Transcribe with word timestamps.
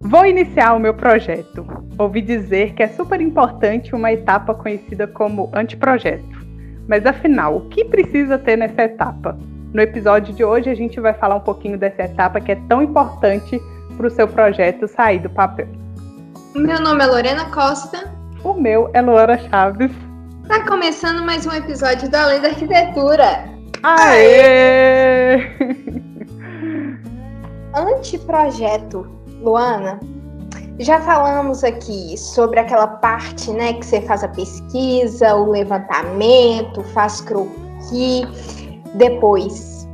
Vou 0.00 0.26
iniciar 0.26 0.74
o 0.74 0.78
meu 0.78 0.92
projeto. 0.92 1.66
Ouvi 1.98 2.20
dizer 2.20 2.74
que 2.74 2.82
é 2.82 2.88
super 2.88 3.18
importante 3.20 3.94
uma 3.94 4.12
etapa 4.12 4.52
conhecida 4.52 5.06
como 5.06 5.50
anteprojeto. 5.54 6.44
Mas 6.86 7.06
afinal, 7.06 7.56
o 7.56 7.68
que 7.70 7.82
precisa 7.84 8.36
ter 8.38 8.56
nessa 8.56 8.82
etapa? 8.82 9.38
No 9.72 9.80
episódio 9.80 10.34
de 10.34 10.44
hoje 10.44 10.68
a 10.68 10.74
gente 10.74 11.00
vai 11.00 11.14
falar 11.14 11.36
um 11.36 11.40
pouquinho 11.40 11.78
dessa 11.78 12.02
etapa 12.02 12.40
que 12.40 12.52
é 12.52 12.58
tão 12.68 12.82
importante 12.82 13.58
para 13.96 14.06
o 14.06 14.10
seu 14.10 14.28
projeto 14.28 14.86
sair 14.86 15.18
do 15.18 15.30
papel. 15.30 15.68
Meu 16.54 16.78
nome 16.80 17.02
é 17.02 17.06
Lorena 17.06 17.50
Costa. 17.50 18.12
O 18.44 18.52
meu 18.52 18.90
é 18.92 19.00
Luana 19.00 19.38
Chaves. 19.38 19.92
Tá 20.46 20.62
começando 20.66 21.24
mais 21.24 21.46
um 21.46 21.52
episódio 21.52 22.10
do 22.10 22.14
Além 22.14 22.40
da 22.40 22.48
Arquitetura. 22.48 23.48
Aê! 23.82 25.38
Anteprojeto, 27.74 29.15
Luana. 29.42 30.00
Já 30.78 31.00
falamos 31.00 31.64
aqui 31.64 32.18
sobre 32.18 32.60
aquela 32.60 32.86
parte, 32.86 33.50
né, 33.50 33.72
que 33.72 33.86
você 33.86 34.02
faz 34.02 34.22
a 34.22 34.28
pesquisa, 34.28 35.34
o 35.34 35.50
levantamento, 35.50 36.82
faz 36.92 37.22
croquis, 37.22 38.28
depois. 38.94 39.88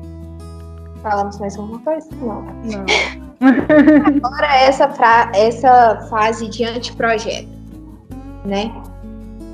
Falamos 1.02 1.38
mais 1.38 1.56
alguma 1.56 1.78
coisa? 1.80 2.08
Não. 2.20 2.42
Não. 2.42 2.84
Agora 4.24 4.56
essa, 4.56 4.88
fra 4.88 5.30
essa 5.34 6.00
fase 6.10 6.48
de 6.48 6.64
anteprojeto, 6.64 7.48
né? 8.44 8.72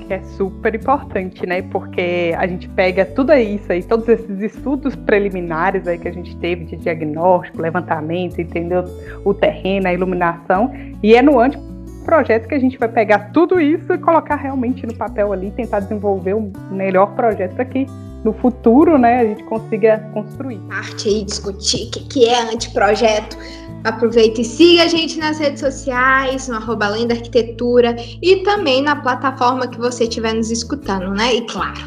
Que 0.09 0.15
é 0.15 0.23
super 0.23 0.73
importante, 0.73 1.45
né? 1.45 1.61
Porque 1.61 2.33
a 2.35 2.47
gente 2.47 2.67
pega 2.69 3.05
tudo 3.05 3.31
isso 3.31 3.71
aí, 3.71 3.83
todos 3.83 4.09
esses 4.09 4.41
estudos 4.41 4.95
preliminares 4.95 5.85
aí 5.85 5.99
que 5.99 6.07
a 6.07 6.11
gente 6.11 6.35
teve 6.37 6.65
de 6.65 6.77
diagnóstico, 6.77 7.61
levantamento, 7.61 8.41
entendeu? 8.41 8.85
O 9.23 9.35
terreno, 9.35 9.87
a 9.87 9.93
iluminação, 9.93 10.73
e 11.03 11.13
é 11.13 11.21
no 11.21 11.39
anteprojeto 11.39 12.47
que 12.47 12.55
a 12.55 12.59
gente 12.59 12.75
vai 12.79 12.89
pegar 12.89 13.29
tudo 13.33 13.61
isso 13.61 13.93
e 13.93 13.99
colocar 13.99 14.37
realmente 14.37 14.83
no 14.87 14.95
papel 14.95 15.31
ali, 15.31 15.51
tentar 15.51 15.81
desenvolver 15.81 16.33
um 16.33 16.51
melhor 16.71 17.13
projeto 17.13 17.53
para 17.53 17.65
que 17.65 17.85
no 18.23 18.33
futuro, 18.33 18.97
né, 18.97 19.19
a 19.19 19.25
gente 19.25 19.43
consiga 19.43 19.99
construir. 20.11 20.57
Parte 20.69 21.07
aí, 21.07 21.23
discutir 21.23 21.87
o 21.87 22.07
que 22.07 22.25
é 22.25 22.51
anteprojeto. 22.51 23.37
Aproveita 23.83 24.41
e 24.41 24.43
siga 24.43 24.83
a 24.83 24.87
gente 24.87 25.17
nas 25.17 25.39
redes 25.39 25.61
sociais, 25.61 26.47
no 26.49 26.55
arroba 26.55 26.87
Além 26.87 27.07
da 27.07 27.15
Arquitetura 27.15 27.95
e 28.21 28.43
também 28.43 28.81
na 28.81 28.95
plataforma 28.95 29.67
que 29.67 29.79
você 29.79 30.03
estiver 30.03 30.33
nos 30.33 30.51
escutando, 30.51 31.13
né? 31.13 31.35
E 31.35 31.47
claro, 31.47 31.79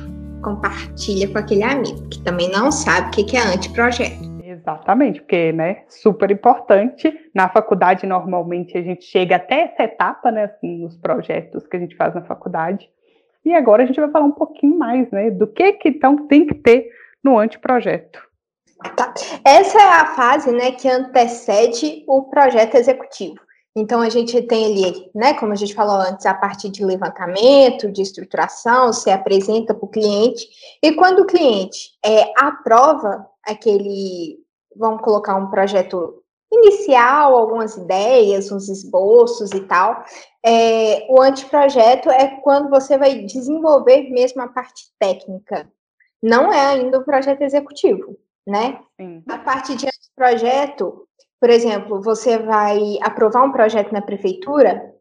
compartilha 0.42 1.28
com 1.28 1.38
aquele 1.38 1.62
amigo 1.62 2.08
que 2.08 2.22
também 2.22 2.50
não 2.50 2.72
sabe 2.72 3.08
o 3.08 3.26
que 3.26 3.36
é 3.36 3.40
anteprojeto. 3.40 4.32
Exatamente, 4.42 5.20
porque, 5.20 5.52
né, 5.52 5.82
super 5.88 6.30
importante. 6.30 7.12
Na 7.34 7.48
faculdade, 7.48 8.06
normalmente, 8.06 8.76
a 8.78 8.82
gente 8.82 9.04
chega 9.04 9.36
até 9.36 9.62
essa 9.62 9.84
etapa, 9.84 10.30
né, 10.30 10.44
assim, 10.44 10.78
nos 10.78 10.96
projetos 10.96 11.66
que 11.66 11.76
a 11.76 11.80
gente 11.80 11.96
faz 11.96 12.14
na 12.14 12.22
faculdade. 12.22 12.88
E 13.44 13.52
agora 13.52 13.82
a 13.82 13.86
gente 13.86 14.00
vai 14.00 14.10
falar 14.10 14.24
um 14.24 14.32
pouquinho 14.32 14.78
mais, 14.78 15.10
né, 15.10 15.30
do 15.30 15.46
que 15.46 15.72
que 15.72 15.88
então 15.88 16.28
tem 16.28 16.46
que 16.46 16.54
ter 16.54 16.90
no 17.24 17.38
anteprojeto. 17.38 18.31
Tá. 18.96 19.14
Essa 19.44 19.78
é 19.78 19.88
a 19.88 20.14
fase, 20.14 20.50
né, 20.50 20.72
que 20.72 20.88
antecede 20.88 22.04
o 22.06 22.24
projeto 22.24 22.74
executivo. 22.74 23.36
Então 23.74 24.02
a 24.02 24.10
gente 24.10 24.40
tem 24.42 24.66
ali, 24.66 25.10
né, 25.14 25.32
como 25.34 25.52
a 25.52 25.56
gente 25.56 25.74
falou 25.74 25.96
antes, 25.96 26.26
a 26.26 26.34
parte 26.34 26.68
de 26.68 26.84
levantamento, 26.84 27.90
de 27.90 28.02
estruturação, 28.02 28.92
se 28.92 29.10
apresenta 29.10 29.72
para 29.72 29.84
o 29.84 29.88
cliente 29.88 30.46
e 30.82 30.92
quando 30.92 31.20
o 31.20 31.26
cliente 31.26 31.92
é, 32.04 32.32
aprova 32.36 33.26
aquele, 33.42 34.38
vamos 34.76 35.00
colocar 35.00 35.36
um 35.36 35.48
projeto 35.48 36.22
inicial, 36.52 37.34
algumas 37.34 37.74
ideias, 37.76 38.52
uns 38.52 38.68
esboços 38.68 39.52
e 39.52 39.60
tal. 39.60 40.04
É, 40.44 41.06
o 41.08 41.22
anteprojeto 41.22 42.10
é 42.10 42.28
quando 42.42 42.68
você 42.68 42.98
vai 42.98 43.20
desenvolver 43.20 44.10
mesmo 44.10 44.42
a 44.42 44.48
parte 44.48 44.92
técnica. 44.98 45.66
Não 46.22 46.52
é 46.52 46.60
ainda 46.60 46.98
o 46.98 47.04
projeto 47.04 47.40
executivo 47.40 48.18
né? 48.46 48.78
Sim. 49.00 49.22
A 49.28 49.38
parte 49.38 49.76
de 49.76 49.86
projeto, 50.16 51.06
por 51.40 51.50
exemplo, 51.50 52.00
você 52.00 52.38
vai 52.38 52.98
aprovar 53.02 53.44
um 53.44 53.52
projeto 53.52 53.92
na 53.92 54.02
prefeitura, 54.02 54.94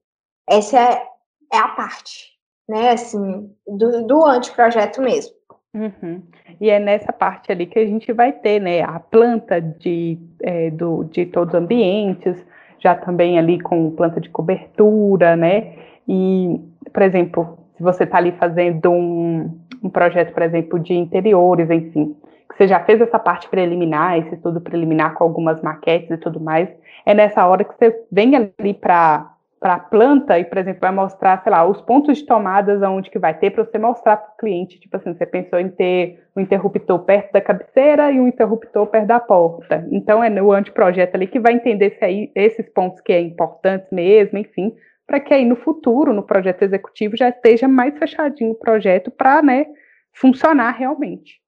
essa 0.49 0.79
é, 0.79 1.07
é 1.53 1.57
a 1.57 1.69
parte, 1.69 2.31
né? 2.67 2.91
Assim, 2.91 3.53
do, 3.67 4.05
do 4.05 4.25
anteprojeto 4.25 5.01
mesmo. 5.01 5.33
Uhum. 5.73 6.21
E 6.59 6.69
é 6.69 6.79
nessa 6.79 7.13
parte 7.13 7.51
ali 7.51 7.65
que 7.65 7.79
a 7.79 7.85
gente 7.85 8.11
vai 8.11 8.33
ter, 8.33 8.59
né, 8.59 8.81
a 8.81 8.99
planta 8.99 9.61
de, 9.61 10.19
é, 10.41 10.69
do, 10.69 11.05
de 11.05 11.25
todos 11.25 11.53
os 11.53 11.59
ambientes, 11.59 12.35
já 12.79 12.95
também 12.95 13.39
ali 13.39 13.59
com 13.59 13.91
planta 13.91 14.19
de 14.19 14.29
cobertura, 14.29 15.35
né? 15.35 15.75
E, 16.07 16.59
por 16.91 17.03
exemplo, 17.03 17.57
se 17.81 17.83
você 17.83 18.03
está 18.03 18.19
ali 18.19 18.31
fazendo 18.33 18.91
um, 18.91 19.59
um 19.83 19.89
projeto, 19.89 20.31
por 20.33 20.43
exemplo, 20.43 20.79
de 20.79 20.93
interiores, 20.93 21.69
enfim, 21.71 22.15
você 22.55 22.67
já 22.67 22.79
fez 22.81 23.01
essa 23.01 23.17
parte 23.17 23.49
preliminar, 23.49 24.19
esse 24.19 24.35
estudo 24.35 24.61
preliminar 24.61 25.15
com 25.15 25.23
algumas 25.23 25.59
maquetes 25.63 26.11
e 26.11 26.17
tudo 26.17 26.39
mais, 26.39 26.69
é 27.05 27.13
nessa 27.15 27.45
hora 27.47 27.63
que 27.63 27.73
você 27.73 28.03
vem 28.11 28.35
ali 28.35 28.73
para 28.73 29.27
para 29.59 29.75
a 29.75 29.79
planta 29.79 30.39
e, 30.39 30.43
por 30.43 30.57
exemplo, 30.57 30.81
vai 30.81 30.91
mostrar, 30.91 31.39
sei 31.43 31.51
lá, 31.51 31.63
os 31.63 31.79
pontos 31.81 32.17
de 32.17 32.25
tomadas 32.25 32.81
aonde 32.81 33.11
que 33.11 33.19
vai 33.19 33.31
ter 33.35 33.51
para 33.51 33.63
você 33.63 33.77
mostrar 33.77 34.17
para 34.17 34.33
o 34.33 34.37
cliente, 34.37 34.79
tipo 34.79 34.97
assim, 34.97 35.13
você 35.13 35.23
pensou 35.23 35.59
em 35.59 35.69
ter 35.69 36.19
um 36.35 36.41
interruptor 36.41 36.97
perto 36.97 37.31
da 37.31 37.39
cabeceira 37.39 38.11
e 38.11 38.19
um 38.19 38.27
interruptor 38.27 38.87
perto 38.87 39.05
da 39.05 39.19
porta. 39.19 39.87
Então 39.91 40.23
é 40.23 40.41
o 40.41 40.51
anteprojeto 40.51 41.15
ali 41.15 41.27
que 41.27 41.39
vai 41.39 41.53
entender 41.53 41.91
se 41.91 42.03
aí 42.03 42.31
esses 42.33 42.67
pontos 42.69 43.01
que 43.01 43.13
é 43.13 43.21
importantes 43.21 43.87
mesmo, 43.91 44.39
enfim, 44.39 44.75
para 45.11 45.19
que 45.19 45.33
aí 45.33 45.43
no 45.43 45.57
futuro, 45.57 46.13
no 46.13 46.23
projeto 46.23 46.61
executivo, 46.61 47.17
já 47.17 47.27
esteja 47.27 47.67
mais 47.67 47.99
fechadinho 47.99 48.51
o 48.51 48.55
projeto 48.55 49.11
para, 49.11 49.41
né, 49.41 49.65
funcionar 50.13 50.71
realmente. 50.71 51.41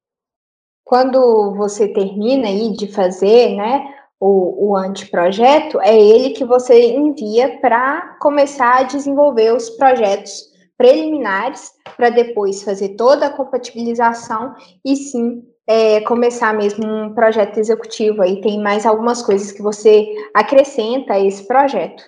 Quando 0.84 1.56
você 1.56 1.88
termina 1.88 2.50
aí 2.50 2.74
de 2.74 2.92
fazer, 2.92 3.56
né, 3.56 3.90
o, 4.20 4.72
o 4.72 4.76
anteprojeto, 4.76 5.80
é 5.80 5.98
ele 5.98 6.32
que 6.32 6.44
você 6.44 6.92
envia 6.92 7.58
para 7.62 8.18
começar 8.20 8.80
a 8.80 8.84
desenvolver 8.84 9.56
os 9.56 9.70
projetos 9.70 10.52
preliminares, 10.78 11.72
para 11.96 12.10
depois 12.10 12.64
fazer 12.64 12.98
toda 12.98 13.28
a 13.28 13.34
compatibilização 13.34 14.56
e 14.84 14.94
sim 14.98 15.42
é, 15.66 16.02
começar 16.02 16.54
mesmo 16.54 16.86
um 16.86 17.14
projeto 17.14 17.60
executivo. 17.60 18.24
Aí 18.24 18.42
tem 18.42 18.62
mais 18.62 18.86
algumas 18.86 19.22
coisas 19.22 19.54
que 19.54 19.62
você 19.62 20.06
acrescenta 20.34 21.14
a 21.14 21.20
esse 21.26 21.48
projeto, 21.48 22.04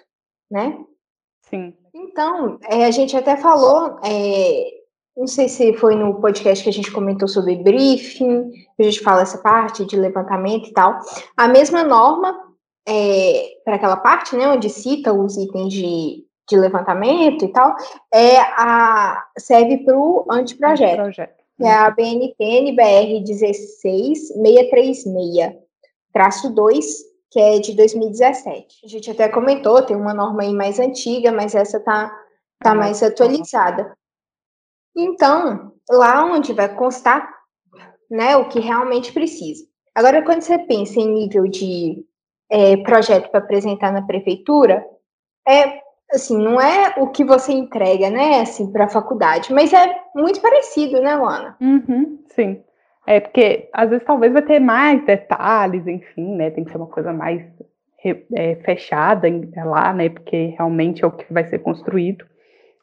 né? 0.52 0.78
Sim. 1.56 1.74
Então, 1.94 2.60
é, 2.64 2.86
a 2.86 2.92
gente 2.92 3.16
até 3.16 3.38
falou 3.38 4.00
é, 4.04 4.66
não 5.16 5.28
sei 5.28 5.48
se 5.48 5.72
foi 5.74 5.96
no 5.96 6.20
podcast 6.20 6.62
que 6.62 6.70
a 6.70 6.74
gente 6.74 6.92
comentou 6.92 7.28
sobre 7.28 7.56
briefing, 7.56 8.50
que 8.50 8.82
a 8.82 8.84
gente 8.84 9.00
fala 9.00 9.22
essa 9.22 9.38
parte 9.38 9.86
de 9.86 9.96
levantamento 9.96 10.68
e 10.68 10.74
tal. 10.74 11.00
A 11.38 11.48
mesma 11.48 11.86
norma 11.86 12.38
é, 12.86 13.54
para 13.64 13.76
aquela 13.76 13.96
parte, 13.96 14.36
né, 14.36 14.50
onde 14.50 14.70
cita 14.70 15.14
os 15.14 15.38
itens 15.38 15.74
de, 15.74 16.26
de 16.50 16.58
levantamento 16.58 17.46
e 17.46 17.48
tal, 17.48 17.74
é 18.14 18.40
a, 18.40 19.26
serve 19.38 19.78
para 19.86 19.98
o 19.98 20.26
anteprojeto. 20.30 21.02
Anteprojeto. 21.02 21.46
É 21.62 21.72
a 21.72 21.90
BNT 21.90 22.36
NBR 22.38 23.24
16636, 23.24 25.54
traço 26.12 26.54
2, 26.54 26.86
que 27.32 27.40
é 27.40 27.60
de 27.60 27.76
2017. 27.76 28.82
A 28.84 28.88
gente 28.88 29.12
até 29.12 29.28
comentou, 29.28 29.82
tem 29.82 29.96
uma 29.96 30.14
norma 30.14 30.44
aí 30.44 30.54
mais 30.54 30.80
antiga, 30.80 31.32
mas 31.32 31.56
essa 31.56 31.80
tá, 31.80 32.12
tá 32.60 32.74
mais 32.74 33.02
atualizada. 33.04 33.96
Então, 34.96 35.74
lá 35.90 36.24
onde 36.26 36.54
vai 36.54 36.74
constar 36.74 37.30
né, 38.10 38.38
o 38.38 38.48
que 38.48 38.60
realmente 38.60 39.12
precisa. 39.12 39.66
Agora, 39.94 40.24
quando 40.24 40.42
você 40.42 40.58
pensa 40.60 41.00
em 41.00 41.12
nível 41.12 41.48
de 41.48 42.06
é, 42.50 42.78
projeto 42.78 43.30
para 43.30 43.40
apresentar 43.40 43.92
na 43.92 44.02
prefeitura, 44.02 44.86
é 45.48 45.82
assim, 46.12 46.38
não 46.38 46.62
é 46.62 46.94
o 46.98 47.10
que 47.10 47.24
você 47.24 47.52
entrega, 47.52 48.10
né, 48.10 48.42
assim, 48.42 48.72
para 48.72 48.86
a 48.86 48.90
faculdade, 48.90 49.52
mas 49.52 49.74
é 49.74 49.96
muito 50.16 50.40
parecido, 50.40 51.02
né, 51.02 51.16
Luana? 51.16 51.58
Uhum, 51.60 52.20
sim. 52.28 52.64
É 53.08 53.20
porque 53.20 53.70
às 53.72 53.90
vezes 53.90 54.06
talvez 54.06 54.34
vai 54.34 54.42
ter 54.42 54.60
mais 54.60 55.04
detalhes, 55.06 55.86
enfim, 55.86 56.36
né? 56.36 56.50
Tem 56.50 56.64
que 56.64 56.72
ser 56.72 56.78
uma 56.78 56.88
coisa 56.88 57.14
mais 57.14 57.44
é, 58.36 58.56
fechada 58.64 59.28
lá, 59.64 59.94
né? 59.94 60.10
Porque 60.10 60.56
realmente 60.58 61.04
é 61.04 61.08
o 61.08 61.12
que 61.12 61.32
vai 61.32 61.48
ser 61.50 61.60
construído. 61.60 62.26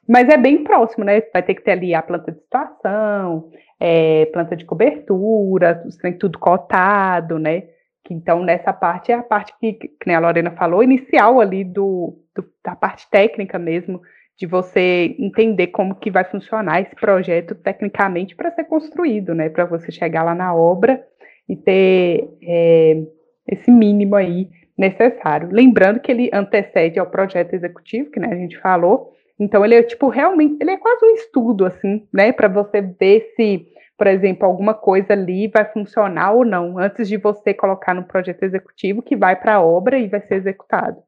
Mas 0.08 0.28
é 0.28 0.36
bem 0.36 0.64
próximo, 0.64 1.04
né? 1.04 1.22
Vai 1.32 1.42
ter 1.42 1.54
que 1.54 1.62
ter 1.62 1.72
ali 1.72 1.94
a 1.94 2.02
planta 2.02 2.32
de 2.32 2.38
situação, 2.38 3.50
é, 3.78 4.26
planta 4.26 4.56
de 4.56 4.64
cobertura, 4.64 5.82
tudo 6.18 6.38
cotado, 6.38 7.38
né? 7.38 7.62
Que, 8.04 8.12
então, 8.12 8.42
nessa 8.42 8.72
parte 8.72 9.12
é 9.12 9.14
a 9.14 9.22
parte 9.22 9.52
que, 9.60 9.74
que 9.74 10.10
a 10.10 10.18
Lorena 10.18 10.50
falou, 10.52 10.82
inicial 10.82 11.40
ali 11.40 11.62
do, 11.62 12.18
do, 12.34 12.44
da 12.64 12.74
parte 12.74 13.08
técnica 13.08 13.58
mesmo, 13.58 14.00
de 14.38 14.46
você 14.46 15.14
entender 15.18 15.68
como 15.68 15.94
que 15.94 16.10
vai 16.10 16.24
funcionar 16.24 16.80
esse 16.80 16.94
projeto 16.96 17.54
tecnicamente 17.54 18.34
para 18.34 18.50
ser 18.50 18.64
construído, 18.64 19.34
né? 19.34 19.48
Para 19.48 19.64
você 19.64 19.92
chegar 19.92 20.22
lá 20.22 20.34
na 20.34 20.54
obra 20.54 21.04
e 21.48 21.56
ter 21.56 22.28
é, 22.42 23.02
esse 23.46 23.70
mínimo 23.70 24.16
aí 24.16 24.48
necessário. 24.76 25.48
Lembrando 25.52 26.00
que 26.00 26.10
ele 26.10 26.30
antecede 26.32 26.98
ao 26.98 27.10
projeto 27.10 27.54
executivo, 27.54 28.10
que 28.10 28.18
né, 28.18 28.28
a 28.30 28.36
gente 28.36 28.58
falou. 28.58 29.12
Então 29.38 29.64
ele 29.64 29.74
é 29.74 29.82
tipo 29.82 30.08
realmente, 30.08 30.56
ele 30.60 30.70
é 30.70 30.76
quase 30.76 31.04
um 31.04 31.14
estudo 31.14 31.64
assim, 31.64 32.06
né, 32.12 32.32
para 32.32 32.48
você 32.48 32.80
ver 32.80 33.32
se, 33.36 33.66
por 33.98 34.06
exemplo, 34.06 34.46
alguma 34.46 34.74
coisa 34.74 35.12
ali 35.12 35.48
vai 35.48 35.64
funcionar 35.64 36.32
ou 36.32 36.44
não, 36.44 36.78
antes 36.78 37.08
de 37.08 37.16
você 37.16 37.52
colocar 37.52 37.94
no 37.94 38.04
projeto 38.04 38.42
executivo 38.42 39.02
que 39.02 39.16
vai 39.16 39.36
para 39.36 39.54
a 39.54 39.62
obra 39.62 39.98
e 39.98 40.08
vai 40.08 40.20
ser 40.20 40.36
executado. 40.36 41.02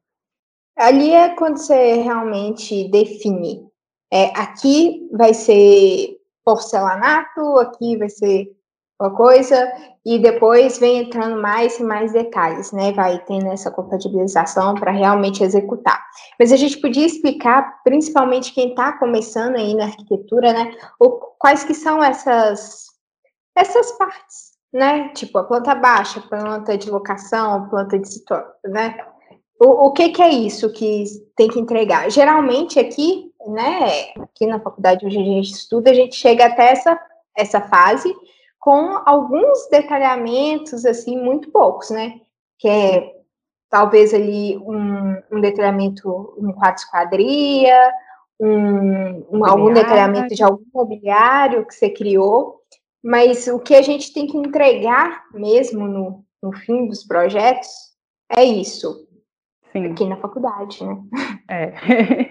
Ali 0.77 1.11
é 1.11 1.29
quando 1.29 1.57
você 1.57 1.93
realmente 1.95 2.89
define. 2.89 3.65
É, 4.11 4.25
aqui 4.37 5.09
vai 5.11 5.33
ser 5.33 6.17
porcelanato, 6.43 7.57
aqui 7.57 7.97
vai 7.97 8.09
ser 8.09 8.55
uma 8.99 9.13
coisa, 9.13 9.69
e 10.05 10.19
depois 10.19 10.77
vem 10.77 10.99
entrando 10.99 11.41
mais 11.41 11.79
e 11.79 11.83
mais 11.83 12.13
detalhes, 12.13 12.71
né? 12.71 12.93
Vai 12.93 13.19
tendo 13.25 13.47
essa 13.47 13.69
compatibilização 13.69 14.75
para 14.75 14.91
realmente 14.91 15.43
executar. 15.43 16.01
Mas 16.39 16.51
a 16.53 16.55
gente 16.55 16.77
podia 16.79 17.05
explicar, 17.05 17.81
principalmente 17.83 18.53
quem 18.53 18.69
está 18.69 18.93
começando 18.93 19.55
aí 19.55 19.73
na 19.73 19.85
arquitetura, 19.85 20.53
né? 20.53 20.71
O, 20.99 21.09
quais 21.37 21.63
que 21.65 21.73
são 21.73 22.01
essas, 22.01 22.85
essas 23.53 23.91
partes, 23.93 24.53
né? 24.71 25.09
Tipo, 25.09 25.39
a 25.39 25.43
planta 25.43 25.75
baixa, 25.75 26.21
planta 26.21 26.77
de 26.77 26.89
locação, 26.89 27.67
planta 27.67 27.99
de 27.99 28.07
situação, 28.07 28.53
né? 28.65 28.95
O, 29.59 29.87
o 29.87 29.91
que, 29.91 30.09
que 30.09 30.21
é 30.21 30.29
isso 30.29 30.71
que 30.71 31.05
tem 31.35 31.47
que 31.47 31.59
entregar? 31.59 32.09
Geralmente 32.09 32.79
aqui, 32.79 33.31
né, 33.47 34.11
aqui 34.19 34.45
na 34.45 34.59
faculdade 34.59 35.05
onde 35.05 35.17
a 35.17 35.23
gente 35.23 35.51
estuda, 35.51 35.91
a 35.91 35.93
gente 35.93 36.15
chega 36.15 36.45
até 36.45 36.71
essa, 36.71 36.99
essa 37.37 37.61
fase 37.61 38.13
com 38.59 38.99
alguns 39.05 39.67
detalhamentos, 39.69 40.85
assim, 40.85 41.17
muito 41.17 41.51
poucos, 41.51 41.91
né? 41.91 42.19
Que 42.57 42.67
é 42.67 43.15
talvez 43.69 44.13
ali 44.13 44.57
um, 44.57 45.21
um 45.31 45.39
detalhamento, 45.39 46.33
um 46.37 46.51
quadro 46.51 46.81
esquadria, 46.81 47.91
um, 48.39 49.25
um, 49.29 49.45
algum 49.45 49.71
detalhamento 49.71 50.33
de 50.33 50.43
algum 50.43 50.65
mobiliário 50.73 51.65
que 51.65 51.75
você 51.75 51.89
criou, 51.89 52.61
mas 53.03 53.47
o 53.47 53.59
que 53.59 53.75
a 53.75 53.81
gente 53.81 54.11
tem 54.11 54.27
que 54.27 54.37
entregar 54.37 55.23
mesmo 55.33 55.87
no, 55.87 56.25
no 56.41 56.51
fim 56.51 56.87
dos 56.87 57.03
projetos 57.03 57.69
é 58.35 58.43
isso. 58.43 59.07
Sim. 59.75 59.91
Aqui 59.91 60.05
na 60.05 60.15
faculdade, 60.15 60.83
né? 60.85 60.97
É. 61.49 61.73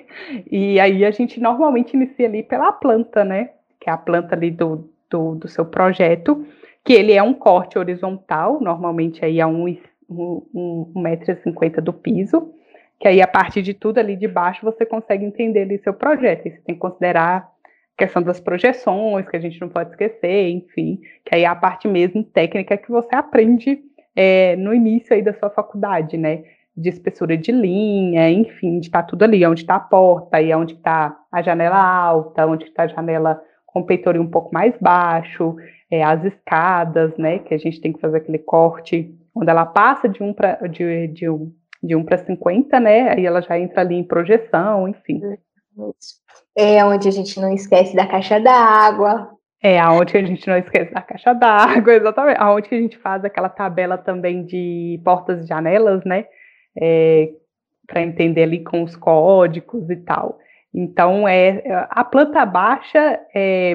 e 0.51 0.81
aí 0.81 1.05
a 1.05 1.11
gente 1.11 1.39
normalmente 1.39 1.95
inicia 1.95 2.27
ali 2.27 2.43
pela 2.43 2.73
planta, 2.73 3.23
né? 3.23 3.51
Que 3.79 3.91
é 3.91 3.93
a 3.93 3.99
planta 3.99 4.35
ali 4.35 4.51
do, 4.51 4.89
do, 5.11 5.35
do 5.35 5.49
seu 5.49 5.67
projeto, 5.67 6.47
que 6.83 6.95
ele 6.95 7.13
é 7.13 7.23
um 7.23 7.35
corte 7.35 7.79
horizontal, 7.79 8.61
normalmente 8.61 9.23
aí 9.25 9.41
a 9.41 9.47
um, 9.47 9.67
um, 10.09 10.91
um 10.95 11.01
metro 11.01 11.33
e 11.33 11.37
cinquenta 11.37 11.83
do 11.83 11.93
piso, 11.93 12.51
que 12.99 13.07
aí 13.07 13.21
a 13.21 13.27
partir 13.27 13.61
de 13.61 13.75
tudo 13.75 13.99
ali 13.99 14.17
de 14.17 14.27
baixo 14.27 14.65
você 14.65 14.87
consegue 14.87 15.27
entender 15.27 15.63
ali 15.63 15.79
seu 15.79 15.93
projeto, 15.93 16.47
e 16.47 16.51
você 16.51 16.61
tem 16.63 16.75
que 16.75 16.81
considerar 16.81 17.37
a 17.37 17.49
questão 17.97 18.23
das 18.23 18.41
projeções, 18.41 19.29
que 19.29 19.37
a 19.37 19.41
gente 19.41 19.61
não 19.61 19.69
pode 19.69 19.91
esquecer, 19.91 20.49
enfim, 20.49 21.01
que 21.25 21.35
aí 21.35 21.43
é 21.43 21.47
a 21.47 21.55
parte 21.55 21.87
mesmo 21.87 22.25
técnica 22.25 22.77
que 22.77 22.91
você 22.91 23.15
aprende 23.15 23.83
é, 24.17 24.57
no 24.57 24.73
início 24.73 25.15
aí 25.15 25.23
da 25.23 25.35
sua 25.35 25.51
faculdade, 25.51 26.17
né, 26.17 26.45
de 26.77 26.89
espessura 26.89 27.37
de 27.37 27.53
linha, 27.53 28.31
enfim, 28.31 28.81
de 28.81 28.87
estar 28.87 29.03
tá 29.03 29.09
tudo 29.09 29.23
ali, 29.23 29.47
onde 29.47 29.63
está 29.63 29.77
a 29.77 29.81
porta, 29.81 30.41
e 30.41 30.53
onde 30.55 30.75
está 30.75 31.17
a 31.31 31.43
janela 31.43 31.77
alta, 31.77 32.47
onde 32.47 32.65
está 32.65 32.85
a 32.85 32.89
janela 32.89 33.41
com 33.67 33.81
o 33.81 33.87
peitoril 33.87 34.23
um 34.23 34.31
pouco 34.31 34.53
mais 34.53 34.75
baixo, 34.81 35.57
é, 35.91 36.03
as 36.03 36.25
escadas, 36.25 37.17
né, 37.17 37.41
que 37.41 37.55
a 37.55 37.59
gente 37.59 37.81
tem 37.81 37.93
que 37.93 38.01
fazer 38.01 38.19
aquele 38.19 38.39
corte, 38.39 39.13
quando 39.33 39.49
ela 39.49 39.67
passa 39.67 40.09
de 40.09 40.23
1 40.23 40.33
para 40.33 40.55
de, 40.69 41.09
de, 41.09 41.29
um, 41.29 41.53
de 41.83 41.97
um 41.97 42.05
para 42.05 42.19
50, 42.19 42.79
né, 42.81 43.11
aí 43.11 43.27
ela 43.27 43.41
já 43.41 43.59
entra 43.59 43.81
ali 43.81 43.95
em 43.95 44.05
projeção, 44.05 44.89
enfim. 44.89 45.21
É 46.57 46.85
onde 46.85 47.09
a 47.09 47.11
gente 47.11 47.41
não 47.41 47.53
esquece 47.53 47.97
da 47.97 48.07
caixa 48.07 48.39
d'água. 48.41 49.31
É, 49.61 49.81
aonde 49.81 50.17
a 50.17 50.23
gente 50.23 50.47
não 50.47 50.57
esquece 50.59 50.93
da 50.93 51.01
caixa 51.01 51.33
d'água, 51.33 51.95
exatamente. 51.95 52.41
Aonde 52.41 52.69
a 52.71 52.79
gente 52.79 52.99
faz 52.99 53.25
aquela 53.25 53.49
tabela 53.49 53.97
também 53.99 54.45
de 54.45 55.01
portas 55.05 55.43
e 55.43 55.47
janelas, 55.49 56.05
né, 56.05 56.27
é, 56.81 57.33
para 57.87 58.03
entender 58.03 58.43
ali 58.43 58.63
com 58.63 58.83
os 58.83 58.97
códigos 58.97 59.89
e 59.91 59.97
tal. 59.97 60.39
Então, 60.73 61.29
é, 61.29 61.63
a 61.91 62.05
planta 62.05 62.45
baixa, 62.45 63.21
é, 63.35 63.75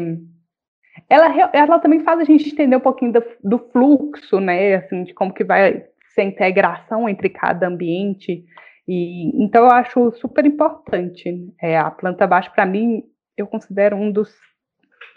ela, 1.09 1.49
ela 1.53 1.79
também 1.79 2.01
faz 2.01 2.19
a 2.19 2.23
gente 2.23 2.51
entender 2.51 2.75
um 2.75 2.81
pouquinho 2.81 3.13
do, 3.13 3.23
do, 3.43 3.59
fluxo, 3.71 4.39
né, 4.39 4.75
assim, 4.75 5.03
de 5.03 5.13
como 5.13 5.33
que 5.33 5.43
vai 5.43 5.85
ser 6.13 6.21
a 6.21 6.25
integração 6.25 7.07
entre 7.07 7.29
cada 7.29 7.67
ambiente, 7.67 8.43
e 8.87 9.43
então 9.43 9.65
eu 9.65 9.71
acho 9.71 10.11
super 10.13 10.45
importante, 10.45 11.53
é, 11.61 11.77
a 11.77 11.89
planta 11.89 12.27
baixa, 12.27 12.49
para 12.49 12.65
mim, 12.65 13.03
eu 13.37 13.47
considero 13.47 13.95
um 13.95 14.11
dos 14.11 14.35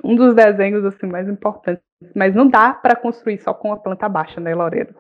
um 0.05 0.17
dos 0.17 0.35
desenhos 0.35 0.85
assim 0.85 1.07
mais 1.07 1.29
importantes. 1.29 1.83
Mas 2.15 2.35
não 2.35 2.49
dá 2.49 2.73
para 2.73 2.97
construir 2.97 3.39
só 3.39 3.53
com 3.55 3.73
a 3.73 3.77
planta 3.77 4.09
baixa, 4.09 4.41
né, 4.41 4.55
Lorena? 4.55 4.95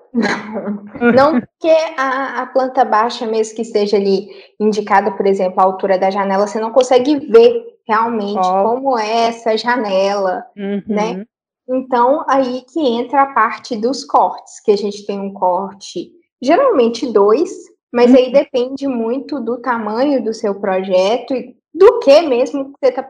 Não, 1.14 1.40
porque 1.40 1.70
a, 1.96 2.42
a, 2.42 2.46
planta 2.46 2.84
baixa, 2.84 3.26
mesmo 3.26 3.56
que 3.56 3.62
esteja 3.62 3.96
ali 3.96 4.28
indicada, 4.60 5.10
por 5.12 5.26
exemplo, 5.26 5.60
a 5.60 5.64
altura 5.64 5.98
da 5.98 6.10
janela, 6.10 6.46
você 6.46 6.60
não 6.60 6.70
consegue 6.70 7.16
ver 7.30 7.62
realmente 7.86 8.38
oh. 8.38 8.62
como 8.64 8.98
é 8.98 9.28
essa 9.28 9.56
janela, 9.56 10.44
uhum. 10.56 10.82
né? 10.86 11.24
Então, 11.68 12.24
aí 12.28 12.62
que 12.72 12.80
entra 12.80 13.22
a 13.22 13.32
parte 13.32 13.76
dos 13.76 14.04
cortes, 14.04 14.60
que 14.60 14.72
a 14.72 14.76
gente 14.76 15.06
tem 15.06 15.18
um 15.18 15.32
corte, 15.32 16.10
geralmente 16.40 17.10
dois, 17.12 17.50
mas 17.92 18.10
uhum. 18.10 18.16
aí 18.16 18.32
depende 18.32 18.86
muito 18.86 19.40
do 19.40 19.60
tamanho 19.60 20.22
do 20.22 20.34
seu 20.34 20.54
projeto 20.54 21.34
e 21.34 21.56
do 21.74 22.00
que 22.00 22.20
mesmo 22.22 22.66
que 22.66 22.78
você 22.82 22.90
está 22.90 23.02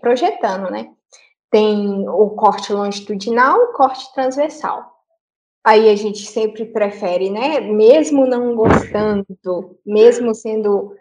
projetando, 0.00 0.70
né? 0.70 0.88
Tem 1.50 2.08
o 2.08 2.30
corte 2.30 2.72
longitudinal, 2.72 3.58
o 3.58 3.72
corte 3.72 4.12
transversal. 4.14 4.96
Aí 5.64 5.88
a 5.88 5.96
gente 5.96 6.24
sempre 6.24 6.64
prefere, 6.64 7.28
né? 7.30 7.60
Mesmo 7.60 8.26
não 8.26 8.54
gostando, 8.54 9.26
mesmo 9.84 10.34
sendo 10.34 10.94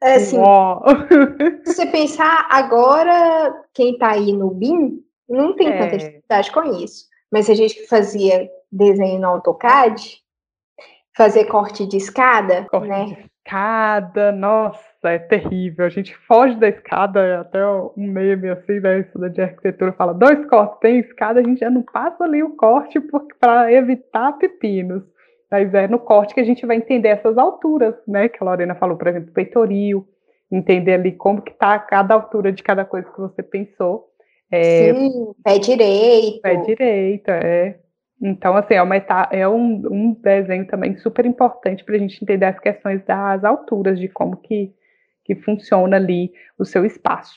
assim, 0.00 0.38
se 1.64 1.74
você 1.74 1.86
pensar 1.86 2.46
agora, 2.50 3.64
quem 3.74 3.94
está 3.94 4.12
aí 4.12 4.32
no 4.32 4.50
BIM 4.50 5.02
não 5.28 5.56
tem 5.56 5.68
é. 5.68 5.78
tanta 5.78 5.98
dificuldade 5.98 6.52
com 6.52 6.62
isso. 6.84 7.06
Mas 7.32 7.50
a 7.50 7.54
gente 7.54 7.74
que 7.74 7.86
fazia 7.86 8.48
desenho 8.70 9.20
no 9.20 9.26
AutoCAD, 9.28 10.22
fazer 11.16 11.46
corte 11.46 11.86
de 11.86 11.96
escada, 11.96 12.66
corte 12.70 12.88
né? 12.88 13.04
De 13.06 13.30
escada, 13.44 14.32
nossa 14.32 14.80
é 15.04 15.18
terrível. 15.18 15.86
A 15.86 15.88
gente 15.88 16.14
foge 16.26 16.56
da 16.56 16.68
escada, 16.68 17.40
até 17.40 17.64
um 17.66 17.92
meme 17.96 18.48
assim, 18.50 18.80
né? 18.80 19.00
Estuda 19.00 19.30
de 19.30 19.40
arquitetura 19.40 19.92
fala: 19.92 20.12
dois 20.12 20.44
cortes, 20.46 20.78
tem 20.80 20.98
escada, 20.98 21.40
a 21.40 21.42
gente 21.42 21.60
já 21.60 21.70
não 21.70 21.82
passa 21.82 22.24
ali 22.24 22.42
o 22.42 22.56
corte 22.56 23.00
para 23.40 23.72
evitar 23.72 24.32
pepinos. 24.32 25.02
Mas 25.50 25.72
é 25.74 25.86
no 25.86 26.00
corte 26.00 26.34
que 26.34 26.40
a 26.40 26.44
gente 26.44 26.66
vai 26.66 26.76
entender 26.76 27.08
essas 27.08 27.38
alturas, 27.38 27.94
né? 28.06 28.28
Que 28.28 28.38
a 28.42 28.44
Lorena 28.44 28.74
falou, 28.74 28.96
por 28.96 29.06
exemplo, 29.06 29.32
peitoril, 29.32 30.06
entender 30.50 30.94
ali 30.94 31.12
como 31.12 31.40
que 31.40 31.52
tá 31.52 31.78
cada 31.78 32.14
altura 32.14 32.52
de 32.52 32.62
cada 32.64 32.84
coisa 32.84 33.08
que 33.08 33.20
você 33.20 33.42
pensou. 33.44 34.08
É, 34.50 34.92
Sim, 34.92 35.32
pé 35.44 35.58
direito. 35.58 36.40
Pé 36.40 36.56
direito, 36.56 37.28
é. 37.30 37.78
Então, 38.20 38.56
assim, 38.56 38.74
é, 38.74 38.82
uma 38.82 38.96
é 38.96 39.46
um, 39.46 39.82
um 39.90 40.12
desenho 40.14 40.66
também 40.66 40.96
super 40.96 41.26
importante 41.26 41.84
para 41.84 41.96
a 41.96 41.98
gente 41.98 42.22
entender 42.22 42.46
as 42.46 42.58
questões 42.58 43.04
das 43.04 43.44
alturas, 43.44 43.98
de 43.98 44.08
como 44.08 44.36
que 44.38 44.74
que 45.26 45.34
funciona 45.34 45.96
ali 45.96 46.32
o 46.56 46.64
seu 46.64 46.86
espaço. 46.86 47.36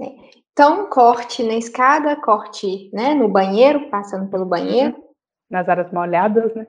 É. 0.00 0.06
Então, 0.50 0.88
corte 0.88 1.42
na 1.42 1.54
escada, 1.54 2.16
corte 2.16 2.90
né, 2.92 3.14
no 3.14 3.28
banheiro, 3.28 3.90
passando 3.90 4.30
pelo 4.30 4.46
banheiro. 4.46 4.96
Uhum. 4.96 5.02
Nas 5.50 5.68
áreas 5.68 5.92
molhadas, 5.92 6.54
né? 6.54 6.66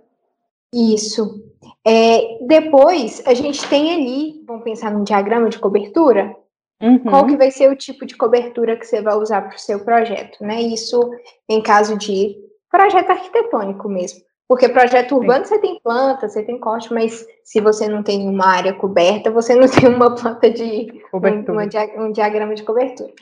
Isso. 0.73 1.41
É, 1.85 2.39
depois, 2.45 3.23
a 3.25 3.33
gente 3.33 3.67
tem 3.69 3.93
ali, 3.93 4.43
vamos 4.45 4.63
pensar 4.63 4.91
num 4.91 5.03
diagrama 5.03 5.47
de 5.47 5.59
cobertura, 5.59 6.35
uhum. 6.81 6.99
qual 6.99 7.25
que 7.25 7.37
vai 7.37 7.51
ser 7.51 7.71
o 7.71 7.75
tipo 7.75 8.05
de 8.05 8.17
cobertura 8.17 8.75
que 8.75 8.85
você 8.85 9.01
vai 9.01 9.15
usar 9.15 9.43
para 9.43 9.55
o 9.55 9.59
seu 9.59 9.85
projeto, 9.85 10.43
né? 10.43 10.61
Isso 10.61 10.99
em 11.47 11.61
caso 11.61 11.97
de 11.97 12.35
projeto 12.73 13.11
arquitetônico 13.11 13.87
mesmo. 13.87 14.21
Porque 14.47 14.67
projeto 14.67 15.15
urbano 15.15 15.45
Sim. 15.45 15.55
você 15.55 15.59
tem 15.59 15.79
planta, 15.81 16.27
você 16.27 16.43
tem 16.43 16.59
corte, 16.59 16.91
mas 16.91 17.25
se 17.43 17.61
você 17.61 17.87
não 17.87 18.03
tem 18.03 18.27
uma 18.27 18.47
área 18.47 18.73
coberta, 18.73 19.31
você 19.31 19.55
não 19.55 19.67
tem 19.69 19.87
uma 19.87 20.13
planta 20.15 20.49
de 20.49 20.91
um, 21.13 22.03
um, 22.03 22.11
diagrama 22.11 22.55
de 22.55 22.63
cobertura. 22.63 23.13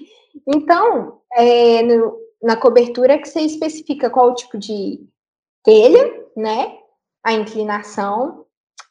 Então, 0.47 1.19
é, 1.33 1.83
no, 1.83 2.17
na 2.41 2.55
cobertura 2.55 3.19
que 3.19 3.27
você 3.27 3.41
especifica 3.41 4.09
qual 4.09 4.31
o 4.31 4.35
tipo 4.35 4.57
de 4.57 5.05
telha, 5.63 6.11
né? 6.35 6.77
A 7.23 7.33
inclinação, 7.33 8.45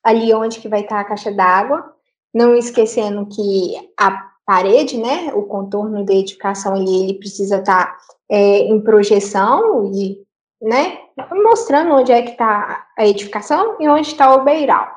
ali 0.04 0.32
onde 0.32 0.60
que 0.60 0.68
vai 0.68 0.82
estar 0.82 1.00
a 1.00 1.04
caixa 1.04 1.32
d'água, 1.32 1.92
não 2.32 2.54
esquecendo 2.54 3.26
que 3.26 3.74
a 3.98 4.30
parede, 4.46 4.98
né? 4.98 5.32
O 5.34 5.42
contorno 5.42 6.04
da 6.04 6.12
edificação 6.14 6.74
ali, 6.74 7.04
ele 7.04 7.14
precisa 7.14 7.56
estar 7.56 7.98
é, 8.28 8.58
em 8.58 8.80
projeção 8.80 9.90
e 9.92 10.29
né, 10.60 10.98
mostrando 11.32 11.94
onde 11.94 12.12
é 12.12 12.22
que 12.22 12.32
está 12.32 12.86
a 12.98 13.06
edificação 13.06 13.76
e 13.80 13.88
onde 13.88 14.08
está 14.08 14.34
o 14.34 14.44
beiral. 14.44 14.88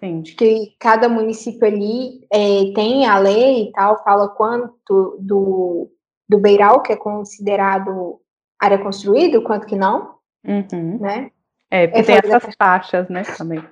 Sim. 0.00 0.22
Que 0.22 0.74
cada 0.78 1.08
município 1.08 1.66
ali 1.66 2.26
é, 2.32 2.72
tem 2.74 3.06
a 3.06 3.18
lei 3.18 3.68
e 3.68 3.72
tal, 3.72 4.02
fala 4.02 4.28
quanto 4.28 5.16
do, 5.20 5.90
do 6.28 6.38
beiral, 6.38 6.82
que 6.82 6.92
é 6.92 6.96
considerado 6.96 8.20
área 8.60 8.78
construída, 8.78 9.40
quanto 9.40 9.66
que 9.66 9.76
não, 9.76 10.16
uhum. 10.46 10.98
né? 11.00 11.30
É, 11.70 11.86
porque 11.86 12.12
é 12.12 12.20
tem 12.20 12.32
essas 12.32 12.56
taxas, 12.56 13.08
né, 13.08 13.22
também. 13.36 13.64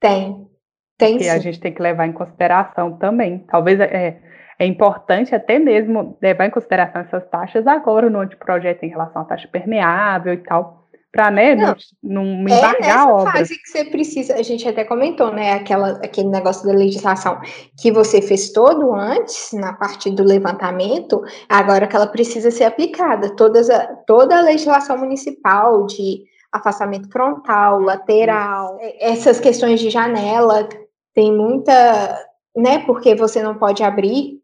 Tem, 0.00 0.48
tem 0.96 1.18
Que 1.18 1.24
sim. 1.24 1.30
a 1.30 1.38
gente 1.38 1.60
tem 1.60 1.74
que 1.74 1.82
levar 1.82 2.06
em 2.06 2.12
consideração 2.12 2.96
também. 2.96 3.40
Talvez 3.40 3.80
é, 3.80 4.20
é 4.58 4.66
importante 4.66 5.34
até 5.34 5.58
mesmo 5.58 6.18
levar 6.20 6.46
em 6.46 6.50
consideração 6.50 7.02
essas 7.02 7.24
taxas 7.28 7.66
agora 7.66 8.10
no 8.10 8.20
anteprojeto 8.20 8.84
em 8.84 8.88
relação 8.88 9.22
à 9.22 9.24
taxa 9.24 9.48
permeável 9.50 10.34
e 10.34 10.38
tal, 10.38 10.88
para 11.12 11.30
né, 11.30 11.54
não, 11.54 11.74
não, 12.02 12.24
não 12.24 12.54
é 12.54 12.58
embargar 12.58 12.74
é 12.74 12.80
nessa 12.80 12.98
a 12.98 13.12
obra. 13.12 13.32
fase 13.32 13.54
que 13.54 13.68
você 13.68 13.84
precisa, 13.84 14.34
a 14.34 14.42
gente 14.42 14.68
até 14.68 14.84
comentou, 14.84 15.32
né, 15.32 15.52
aquela, 15.52 15.92
aquele 16.04 16.28
negócio 16.28 16.66
da 16.66 16.74
legislação 16.74 17.40
que 17.80 17.90
você 17.90 18.20
fez 18.20 18.50
todo 18.50 18.92
antes, 18.92 19.50
na 19.52 19.72
parte 19.72 20.10
do 20.10 20.22
levantamento, 20.22 21.22
agora 21.48 21.86
que 21.86 21.96
ela 21.96 22.06
precisa 22.06 22.50
ser 22.50 22.64
aplicada, 22.64 23.34
todas 23.36 23.70
a, 23.70 23.86
toda 24.06 24.36
a 24.36 24.42
legislação 24.42 24.98
municipal 24.98 25.86
de 25.86 26.24
afastamento 26.52 27.10
frontal, 27.10 27.80
lateral, 27.80 28.78
essas 29.00 29.38
questões 29.38 29.80
de 29.80 29.90
janela, 29.90 30.68
tem 31.14 31.32
muita, 31.32 32.26
né, 32.56 32.80
porque 32.80 33.14
você 33.14 33.42
não 33.42 33.54
pode 33.54 33.82
abrir 33.82 34.38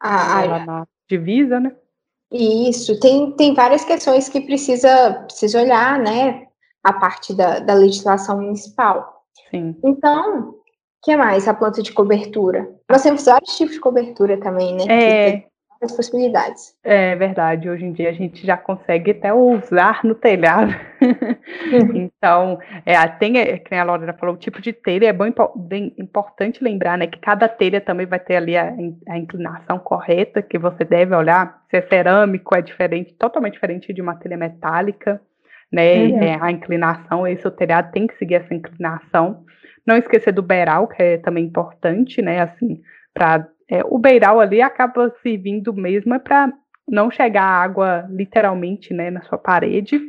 a, 0.00 0.80
a 0.80 0.86
divisa, 1.08 1.60
né? 1.60 1.74
Isso, 2.32 2.98
tem, 3.00 3.32
tem 3.32 3.54
várias 3.54 3.84
questões 3.84 4.28
que 4.28 4.40
precisa, 4.40 5.24
precisa 5.24 5.60
olhar, 5.60 5.98
né, 5.98 6.46
a 6.82 6.92
parte 6.92 7.34
da, 7.34 7.58
da 7.58 7.74
legislação 7.74 8.40
municipal. 8.40 9.24
Sim. 9.50 9.76
Então, 9.82 10.50
o 10.50 10.54
que 11.02 11.16
mais? 11.16 11.48
A 11.48 11.54
planta 11.54 11.82
de 11.82 11.92
cobertura. 11.92 12.72
Nós 12.88 13.02
temos 13.02 13.24
vários 13.24 13.56
tipos 13.56 13.74
de 13.74 13.80
cobertura 13.80 14.38
também, 14.38 14.76
né? 14.76 14.84
É, 14.88 15.49
as 15.82 15.92
possibilidades. 15.92 16.74
É 16.84 17.16
verdade, 17.16 17.68
hoje 17.68 17.84
em 17.84 17.92
dia 17.92 18.10
a 18.10 18.12
gente 18.12 18.46
já 18.46 18.56
consegue 18.56 19.12
até 19.12 19.32
usar 19.32 20.04
no 20.04 20.14
telhado. 20.14 20.74
Uhum. 21.00 21.96
então, 21.96 22.58
é, 22.84 22.94
tem, 23.08 23.38
é, 23.38 23.58
que 23.58 23.74
a 23.74 23.82
Lorena 23.82 24.12
falou, 24.12 24.34
o 24.34 24.38
tipo 24.38 24.60
de 24.60 24.72
telha 24.72 25.08
é 25.08 25.12
bem, 25.12 25.34
bem, 25.56 25.94
importante 25.98 26.62
lembrar, 26.62 26.98
né, 26.98 27.06
que 27.06 27.18
cada 27.18 27.48
telha 27.48 27.80
também 27.80 28.06
vai 28.06 28.18
ter 28.18 28.36
ali 28.36 28.56
a, 28.56 28.74
a, 29.08 29.18
inclinação 29.18 29.78
correta 29.78 30.42
que 30.42 30.58
você 30.58 30.84
deve 30.84 31.14
olhar. 31.14 31.62
Se 31.70 31.78
é 31.78 31.82
cerâmico, 31.82 32.54
é 32.54 32.60
diferente, 32.60 33.14
totalmente 33.14 33.54
diferente 33.54 33.92
de 33.92 34.02
uma 34.02 34.16
telha 34.16 34.36
metálica, 34.36 35.20
né, 35.72 36.06
uhum. 36.06 36.22
é, 36.22 36.38
a 36.40 36.50
inclinação, 36.50 37.26
esse 37.26 37.46
o 37.46 37.50
telhado 37.50 37.90
tem 37.92 38.06
que 38.06 38.18
seguir 38.18 38.34
essa 38.34 38.52
inclinação. 38.52 39.44
Não 39.86 39.96
esquecer 39.96 40.32
do 40.32 40.42
beiral, 40.42 40.86
que 40.86 41.02
é 41.02 41.16
também 41.16 41.44
importante, 41.44 42.20
né, 42.20 42.42
assim, 42.42 42.82
para 43.14 43.48
é, 43.70 43.84
o 43.84 43.98
beiral 43.98 44.40
ali 44.40 44.60
acaba 44.60 45.14
servindo 45.22 45.72
mesmo 45.72 46.12
é 46.12 46.18
para 46.18 46.52
não 46.88 47.08
chegar 47.08 47.44
água 47.44 48.04
literalmente 48.10 48.92
né, 48.92 49.10
na 49.10 49.22
sua 49.22 49.38
parede, 49.38 50.00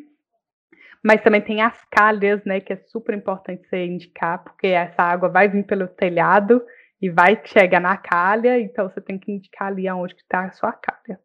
mas 1.03 1.21
também 1.21 1.41
tem 1.41 1.61
as 1.61 1.77
calhas, 1.91 2.43
né, 2.43 2.59
que 2.59 2.73
é 2.73 2.77
super 2.87 3.15
importante 3.15 3.67
você 3.69 3.85
indicar, 3.85 4.43
porque 4.43 4.67
essa 4.67 5.03
água 5.03 5.29
vai 5.29 5.47
vir 5.47 5.63
pelo 5.63 5.87
telhado 5.87 6.63
e 6.99 7.07
vai 7.07 7.39
chegar 7.45 7.79
na 7.79 7.95
calha, 7.97 8.59
então 8.59 8.89
você 8.89 8.99
tem 8.99 9.19
que 9.19 9.31
indicar 9.31 9.67
ali 9.67 9.87
aonde 9.87 10.15
está 10.15 10.45
a 10.45 10.51
sua 10.51 10.71
calha. 10.71 11.19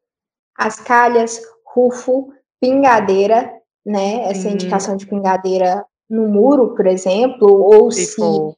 As 0.58 0.78
calhas, 0.78 1.40
rufo, 1.64 2.34
pingadeira, 2.60 3.50
né, 3.84 4.24
essa 4.30 4.48
indicação 4.48 4.96
de 4.96 5.06
pingadeira 5.06 5.84
no 6.08 6.28
muro, 6.28 6.74
por 6.74 6.86
exemplo, 6.86 7.48
ou 7.48 7.90
se... 7.90 8.04
se 8.04 8.16
for, 8.16 8.56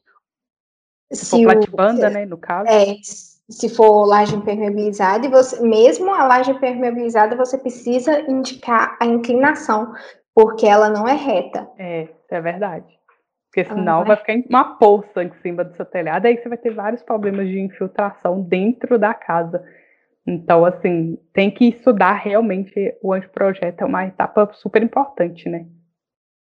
se, 1.11 1.25
se 1.25 1.43
for 1.43 1.53
platibanda, 1.53 2.09
né, 2.09 2.25
no 2.25 2.37
caso. 2.37 2.69
É, 2.69 2.95
se 3.49 3.67
for 3.67 4.05
laje 4.05 4.35
impermeabilizada, 4.35 5.25
e 5.25 5.29
você, 5.29 5.59
mesmo 5.61 6.13
a 6.13 6.25
laje 6.25 6.51
impermeabilizada, 6.51 7.35
você 7.35 7.57
precisa 7.57 8.21
indicar 8.29 8.95
a 9.01 9.05
inclinação, 9.05 9.91
porque 10.35 10.67
ela 10.67 10.89
não 10.89 11.07
é 11.07 11.13
reta. 11.13 11.67
É, 11.77 12.03
isso 12.03 12.13
é 12.29 12.41
verdade. 12.41 12.99
Porque 13.47 13.65
senão 13.65 14.05
vai 14.05 14.15
ficar 14.15 14.35
uma 14.47 14.77
poça 14.77 15.23
em 15.23 15.31
cima 15.41 15.63
do 15.63 15.75
seu 15.75 15.83
telhado, 15.83 16.27
aí 16.27 16.37
você 16.37 16.47
vai 16.47 16.57
ter 16.57 16.71
vários 16.71 17.01
problemas 17.01 17.47
de 17.47 17.59
infiltração 17.59 18.41
dentro 18.41 18.99
da 18.99 19.13
casa. 19.15 19.63
Então, 20.27 20.63
assim, 20.63 21.17
tem 21.33 21.49
que 21.49 21.69
estudar 21.69 22.13
realmente 22.13 22.95
o 23.01 23.11
anteprojeto, 23.11 23.83
é 23.83 23.87
uma 23.87 24.05
etapa 24.05 24.47
super 24.53 24.83
importante, 24.83 25.49
né? 25.49 25.65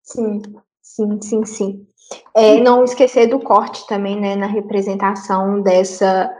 Sim, 0.03 0.41
sim, 0.79 1.19
sim, 1.21 1.45
sim. 1.45 1.87
É, 2.35 2.59
não 2.59 2.83
esquecer 2.83 3.25
do 3.27 3.39
corte 3.39 3.87
também, 3.87 4.19
né, 4.19 4.35
na 4.35 4.45
representação 4.45 5.61
dessa 5.63 6.31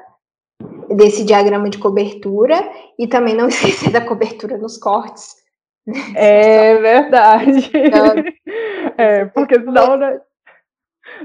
desse 0.96 1.24
diagrama 1.24 1.70
de 1.70 1.78
cobertura 1.78 2.56
e 2.98 3.08
também 3.08 3.36
não 3.36 3.48
esquecer 3.50 3.92
da 3.92 4.02
cobertura 4.02 4.58
nos 4.58 4.78
cortes. 4.78 5.36
É 6.16 6.76
verdade. 6.76 7.72
Então, 7.74 8.14
é, 8.98 9.26
porque 9.26 9.56
senão 9.56 9.98
né, 9.98 10.22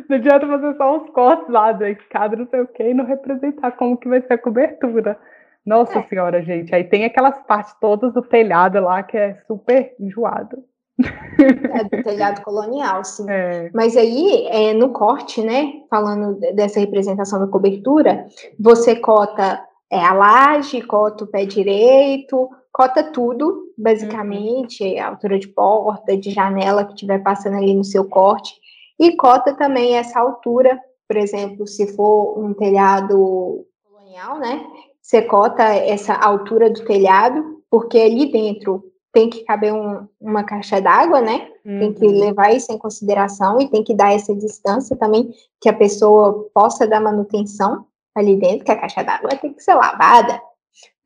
não 0.08 0.16
adianta 0.16 0.46
fazer 0.46 0.76
só 0.76 0.96
uns 0.96 1.10
cortes 1.10 1.48
lá 1.48 1.72
da 1.72 1.90
escada, 1.90 2.36
não 2.36 2.46
sei 2.46 2.60
o 2.60 2.66
que, 2.66 2.82
e 2.82 2.94
não 2.94 3.04
representar 3.04 3.72
como 3.72 3.96
que 3.96 4.08
vai 4.08 4.20
ser 4.22 4.34
a 4.34 4.38
cobertura. 4.38 5.18
Nossa 5.64 5.98
é. 5.98 6.02
senhora, 6.04 6.42
gente. 6.42 6.74
Aí 6.74 6.84
tem 6.84 7.04
aquelas 7.04 7.38
partes 7.44 7.74
todas 7.80 8.14
do 8.14 8.22
telhado 8.22 8.80
lá 8.80 9.02
que 9.02 9.16
é 9.16 9.34
super 9.46 9.94
enjoado. 9.98 10.64
É 10.98 11.84
do 11.84 12.02
telhado 12.02 12.42
colonial, 12.42 13.04
sim. 13.04 13.26
É. 13.28 13.70
Mas 13.74 13.96
aí, 13.96 14.46
é, 14.48 14.72
no 14.72 14.90
corte, 14.90 15.42
né, 15.42 15.82
falando 15.90 16.38
dessa 16.54 16.80
representação 16.80 17.38
da 17.38 17.46
cobertura, 17.46 18.26
você 18.58 18.96
cota 18.96 19.62
é, 19.90 20.00
a 20.00 20.14
laje, 20.14 20.80
cota 20.82 21.24
o 21.24 21.26
pé 21.26 21.44
direito, 21.44 22.48
cota 22.72 23.02
tudo, 23.04 23.72
basicamente, 23.76 24.84
uhum. 24.84 25.02
a 25.02 25.06
altura 25.08 25.38
de 25.38 25.48
porta, 25.48 26.16
de 26.16 26.30
janela 26.30 26.84
que 26.84 26.94
estiver 26.94 27.22
passando 27.22 27.56
ali 27.56 27.74
no 27.74 27.84
seu 27.84 28.08
corte, 28.08 28.54
e 28.98 29.14
cota 29.16 29.54
também 29.54 29.96
essa 29.96 30.18
altura, 30.18 30.80
por 31.06 31.16
exemplo, 31.16 31.66
se 31.66 31.94
for 31.94 32.38
um 32.38 32.54
telhado 32.54 33.66
colonial, 33.84 34.38
né, 34.38 34.64
você 35.00 35.22
cota 35.22 35.62
essa 35.62 36.14
altura 36.14 36.70
do 36.70 36.84
telhado, 36.84 37.62
porque 37.70 37.98
ali 37.98 38.32
dentro 38.32 38.82
tem 39.16 39.30
que 39.30 39.44
caber 39.44 39.72
um, 39.72 40.06
uma 40.20 40.44
caixa 40.44 40.78
d'água, 40.78 41.22
né? 41.22 41.50
Uhum. 41.64 41.78
Tem 41.78 41.92
que 41.94 42.06
uhum. 42.06 42.20
levar 42.20 42.54
isso 42.54 42.70
em 42.70 42.76
consideração 42.76 43.58
e 43.58 43.66
tem 43.66 43.82
que 43.82 43.94
dar 43.94 44.12
essa 44.12 44.34
distância 44.34 44.94
também 44.94 45.32
que 45.58 45.70
a 45.70 45.72
pessoa 45.72 46.50
possa 46.52 46.86
dar 46.86 47.00
manutenção 47.00 47.86
ali 48.14 48.36
dentro, 48.36 48.66
que 48.66 48.70
a 48.70 48.78
caixa 48.78 49.02
d'água 49.02 49.30
tem 49.30 49.54
que 49.54 49.62
ser 49.62 49.72
lavada, 49.72 50.38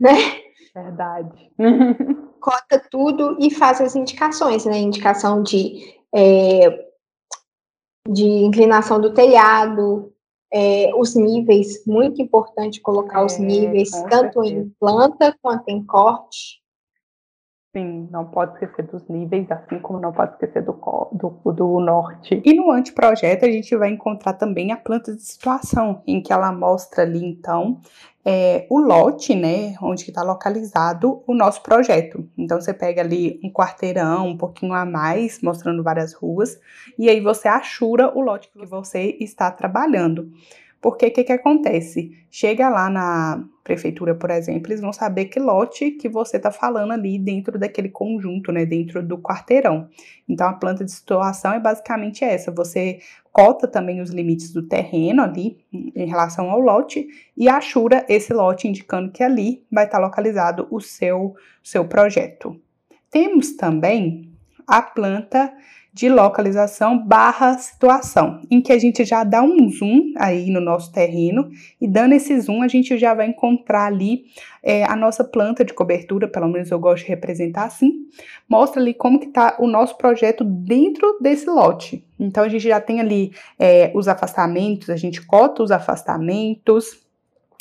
né? 0.00 0.10
Verdade. 0.74 1.52
Cota 2.42 2.82
tudo 2.90 3.36
e 3.38 3.48
faz 3.48 3.80
as 3.80 3.94
indicações, 3.94 4.64
né? 4.64 4.76
Indicação 4.76 5.40
de, 5.40 5.94
é, 6.12 6.84
de 8.08 8.26
inclinação 8.26 9.00
do 9.00 9.14
telhado, 9.14 10.12
é, 10.52 10.90
os 10.96 11.14
níveis, 11.14 11.86
muito 11.86 12.20
importante 12.20 12.80
colocar 12.80 13.20
é, 13.20 13.24
os 13.24 13.38
níveis, 13.38 13.90
tanto 14.10 14.42
em 14.42 14.68
planta 14.80 15.32
quanto 15.40 15.68
em 15.68 15.84
corte. 15.86 16.59
Sim, 17.72 18.08
não 18.10 18.24
pode 18.24 18.54
esquecer 18.54 18.82
dos 18.90 19.06
níveis, 19.08 19.48
assim 19.48 19.78
como 19.78 20.00
não 20.00 20.12
pode 20.12 20.32
esquecer 20.32 20.60
do, 20.64 20.72
do, 21.12 21.52
do 21.52 21.78
norte. 21.78 22.42
E 22.44 22.52
no 22.52 22.72
anteprojeto 22.72 23.44
a 23.44 23.48
gente 23.50 23.76
vai 23.76 23.90
encontrar 23.90 24.32
também 24.32 24.72
a 24.72 24.76
planta 24.76 25.14
de 25.14 25.22
situação, 25.22 26.02
em 26.04 26.20
que 26.20 26.32
ela 26.32 26.50
mostra 26.50 27.04
ali, 27.04 27.24
então, 27.24 27.80
é, 28.24 28.66
o 28.68 28.80
lote, 28.80 29.36
né, 29.36 29.76
onde 29.80 30.02
está 30.02 30.20
localizado 30.20 31.22
o 31.28 31.32
nosso 31.32 31.62
projeto. 31.62 32.28
Então 32.36 32.60
você 32.60 32.74
pega 32.74 33.02
ali 33.02 33.38
um 33.44 33.52
quarteirão, 33.52 34.26
um 34.26 34.36
pouquinho 34.36 34.72
a 34.72 34.84
mais, 34.84 35.40
mostrando 35.40 35.80
várias 35.84 36.12
ruas, 36.12 36.58
e 36.98 37.08
aí 37.08 37.20
você 37.20 37.46
achura 37.46 38.12
o 38.18 38.20
lote 38.20 38.50
que 38.50 38.66
você 38.66 39.16
está 39.20 39.48
trabalhando. 39.48 40.28
Porque 40.80 41.06
o 41.06 41.12
que, 41.12 41.24
que 41.24 41.32
acontece? 41.32 42.10
Chega 42.30 42.70
lá 42.70 42.88
na 42.88 43.44
prefeitura, 43.62 44.14
por 44.14 44.30
exemplo, 44.30 44.68
eles 44.68 44.80
vão 44.80 44.92
saber 44.92 45.26
que 45.26 45.38
lote 45.38 45.90
que 45.90 46.08
você 46.08 46.38
está 46.38 46.50
falando 46.50 46.92
ali 46.92 47.18
dentro 47.18 47.58
daquele 47.58 47.90
conjunto, 47.90 48.50
né? 48.50 48.64
Dentro 48.64 49.02
do 49.02 49.18
quarteirão. 49.18 49.88
Então, 50.26 50.48
a 50.48 50.54
planta 50.54 50.84
de 50.84 50.90
situação 50.90 51.52
é 51.52 51.60
basicamente 51.60 52.24
essa. 52.24 52.50
Você 52.50 53.00
cota 53.30 53.68
também 53.68 54.00
os 54.00 54.10
limites 54.10 54.52
do 54.52 54.66
terreno 54.66 55.22
ali 55.22 55.58
em 55.72 56.06
relação 56.06 56.50
ao 56.50 56.58
lote 56.58 57.06
e 57.36 57.48
achura 57.48 58.04
esse 58.08 58.32
lote 58.32 58.66
indicando 58.66 59.12
que 59.12 59.22
ali 59.22 59.62
vai 59.70 59.84
estar 59.84 59.98
localizado 59.98 60.66
o 60.70 60.80
seu, 60.80 61.34
seu 61.62 61.84
projeto. 61.86 62.58
Temos 63.10 63.54
também 63.56 64.32
a 64.66 64.80
planta 64.80 65.52
de 65.92 66.08
localização 66.08 67.04
barra 67.04 67.58
situação, 67.58 68.40
em 68.50 68.60
que 68.60 68.72
a 68.72 68.78
gente 68.78 69.04
já 69.04 69.24
dá 69.24 69.42
um 69.42 69.68
zoom 69.68 70.12
aí 70.16 70.48
no 70.50 70.60
nosso 70.60 70.92
terreno 70.92 71.50
e 71.80 71.88
dando 71.88 72.14
esse 72.14 72.38
zoom 72.40 72.62
a 72.62 72.68
gente 72.68 72.96
já 72.96 73.12
vai 73.12 73.26
encontrar 73.26 73.86
ali 73.86 74.24
é, 74.62 74.84
a 74.84 74.94
nossa 74.94 75.24
planta 75.24 75.64
de 75.64 75.74
cobertura, 75.74 76.28
pelo 76.28 76.48
menos 76.48 76.70
eu 76.70 76.78
gosto 76.78 77.04
de 77.04 77.08
representar 77.08 77.64
assim, 77.64 78.06
mostra 78.48 78.80
ali 78.80 78.94
como 78.94 79.18
que 79.18 79.26
está 79.26 79.56
o 79.58 79.66
nosso 79.66 79.96
projeto 79.96 80.44
dentro 80.44 81.18
desse 81.20 81.48
lote. 81.48 82.04
Então 82.18 82.44
a 82.44 82.48
gente 82.48 82.68
já 82.68 82.80
tem 82.80 83.00
ali 83.00 83.32
é, 83.58 83.90
os 83.94 84.06
afastamentos, 84.06 84.90
a 84.90 84.96
gente 84.96 85.24
cota 85.26 85.62
os 85.62 85.70
afastamentos, 85.70 87.00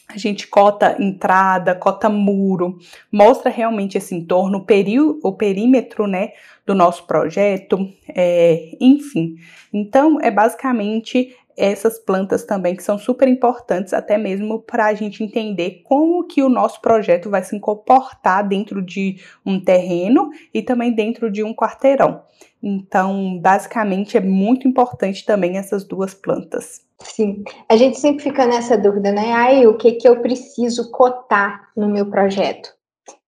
a 0.10 0.18
gente 0.18 0.48
cota 0.48 0.96
entrada, 1.00 1.76
cota 1.76 2.10
muro, 2.10 2.80
mostra 3.12 3.52
realmente 3.52 3.98
esse 3.98 4.16
entorno, 4.16 4.58
o, 4.58 4.62
peri 4.66 5.00
o 5.00 5.32
perímetro, 5.34 6.08
né, 6.08 6.32
do 6.66 6.74
nosso 6.74 7.06
projeto, 7.06 7.88
é, 8.08 8.76
enfim. 8.82 9.36
Então, 9.72 10.20
é 10.20 10.32
basicamente 10.32 11.36
essas 11.60 12.00
plantas 12.00 12.46
também 12.46 12.76
que 12.76 12.84
são 12.84 12.98
super 12.98 13.28
importantes, 13.28 13.94
até 13.94 14.18
mesmo 14.18 14.62
para 14.62 14.86
a 14.86 14.94
gente 14.94 15.24
entender 15.24 15.82
como 15.84 16.26
que 16.26 16.42
o 16.42 16.50
nosso 16.50 16.82
projeto 16.82 17.30
vai 17.30 17.44
se 17.44 17.60
comportar 17.60 18.48
dentro 18.48 18.82
de 18.82 19.18
um 19.46 19.60
terreno 19.60 20.30
e 20.54 20.62
também 20.62 20.94
dentro 20.94 21.30
de 21.30 21.44
um 21.44 21.54
quarteirão. 21.54 22.22
Então, 22.64 23.38
basicamente, 23.40 24.18
é 24.18 24.22
muito 24.22 24.68
importante 24.68 25.26
também 25.26 25.58
essas 25.58 25.84
duas 25.84 26.14
plantas. 26.14 26.82
Sim, 27.00 27.44
a 27.70 27.76
gente 27.76 28.00
sempre 28.00 28.24
fica 28.24 28.46
nessa 28.46 28.78
dúvida, 28.78 29.12
né? 29.12 29.34
Aí, 29.34 29.68
o 29.68 29.78
que, 29.78 29.94
que 29.94 30.08
eu 30.08 30.22
preciso 30.22 30.92
cotar 30.92 31.70
no 31.76 31.88
meu 31.88 32.10
projeto? 32.10 32.74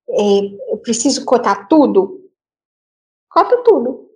É, 0.09 0.73
eu 0.73 0.77
preciso 0.77 1.23
cotar 1.25 1.67
tudo? 1.67 2.21
Cota 3.29 3.63
tudo. 3.63 4.09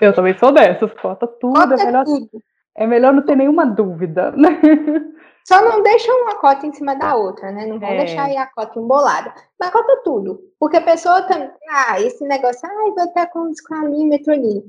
Eu 0.00 0.12
também 0.12 0.36
sou 0.38 0.52
dessas, 0.52 0.92
cota 1.00 1.26
tudo. 1.26 1.54
Cota 1.54 1.74
é, 1.74 1.84
melhor, 1.84 2.04
tudo. 2.04 2.28
É 2.76 2.86
melhor 2.86 3.12
não 3.12 3.22
ter 3.22 3.36
nenhuma 3.36 3.66
dúvida. 3.66 4.34
Só 5.46 5.60
não 5.60 5.82
deixa 5.82 6.12
uma 6.12 6.36
cota 6.36 6.66
em 6.66 6.72
cima 6.72 6.94
da 6.94 7.16
outra, 7.16 7.50
né? 7.50 7.66
Não 7.66 7.78
vão 7.78 7.88
é. 7.88 8.04
deixar 8.04 8.24
aí 8.24 8.36
a 8.36 8.46
cota 8.46 8.78
embolada. 8.78 9.34
Mas 9.58 9.70
cota 9.70 10.00
tudo. 10.04 10.40
Porque 10.58 10.76
a 10.76 10.82
pessoa 10.82 11.22
também. 11.22 11.50
Ah, 11.68 12.00
esse 12.00 12.24
negócio, 12.24 12.60
ah, 12.64 12.92
vou 12.94 13.04
estar 13.04 13.26
com 13.26 13.40
um 13.40 13.50
esqualímetro 13.50 14.32
ali. 14.32 14.64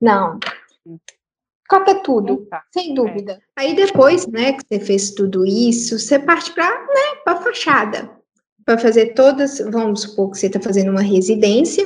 Não. 0.00 0.40
Cota 1.68 1.94
tudo, 2.02 2.44
tá. 2.50 2.64
sem 2.72 2.90
é. 2.90 2.94
dúvida. 2.94 3.32
É. 3.32 3.62
Aí 3.62 3.74
depois, 3.74 4.26
né, 4.26 4.52
que 4.52 4.62
você 4.66 4.84
fez 4.84 5.12
tudo 5.12 5.46
isso, 5.46 5.98
você 5.98 6.18
parte 6.18 6.52
para 6.52 6.68
né, 6.68 7.22
a 7.24 7.36
fachada. 7.36 8.10
Para 8.64 8.78
fazer 8.78 9.14
todas, 9.14 9.58
vamos 9.58 10.02
supor 10.02 10.30
que 10.30 10.38
você 10.38 10.48
está 10.48 10.60
fazendo 10.60 10.90
uma 10.90 11.02
residência, 11.02 11.84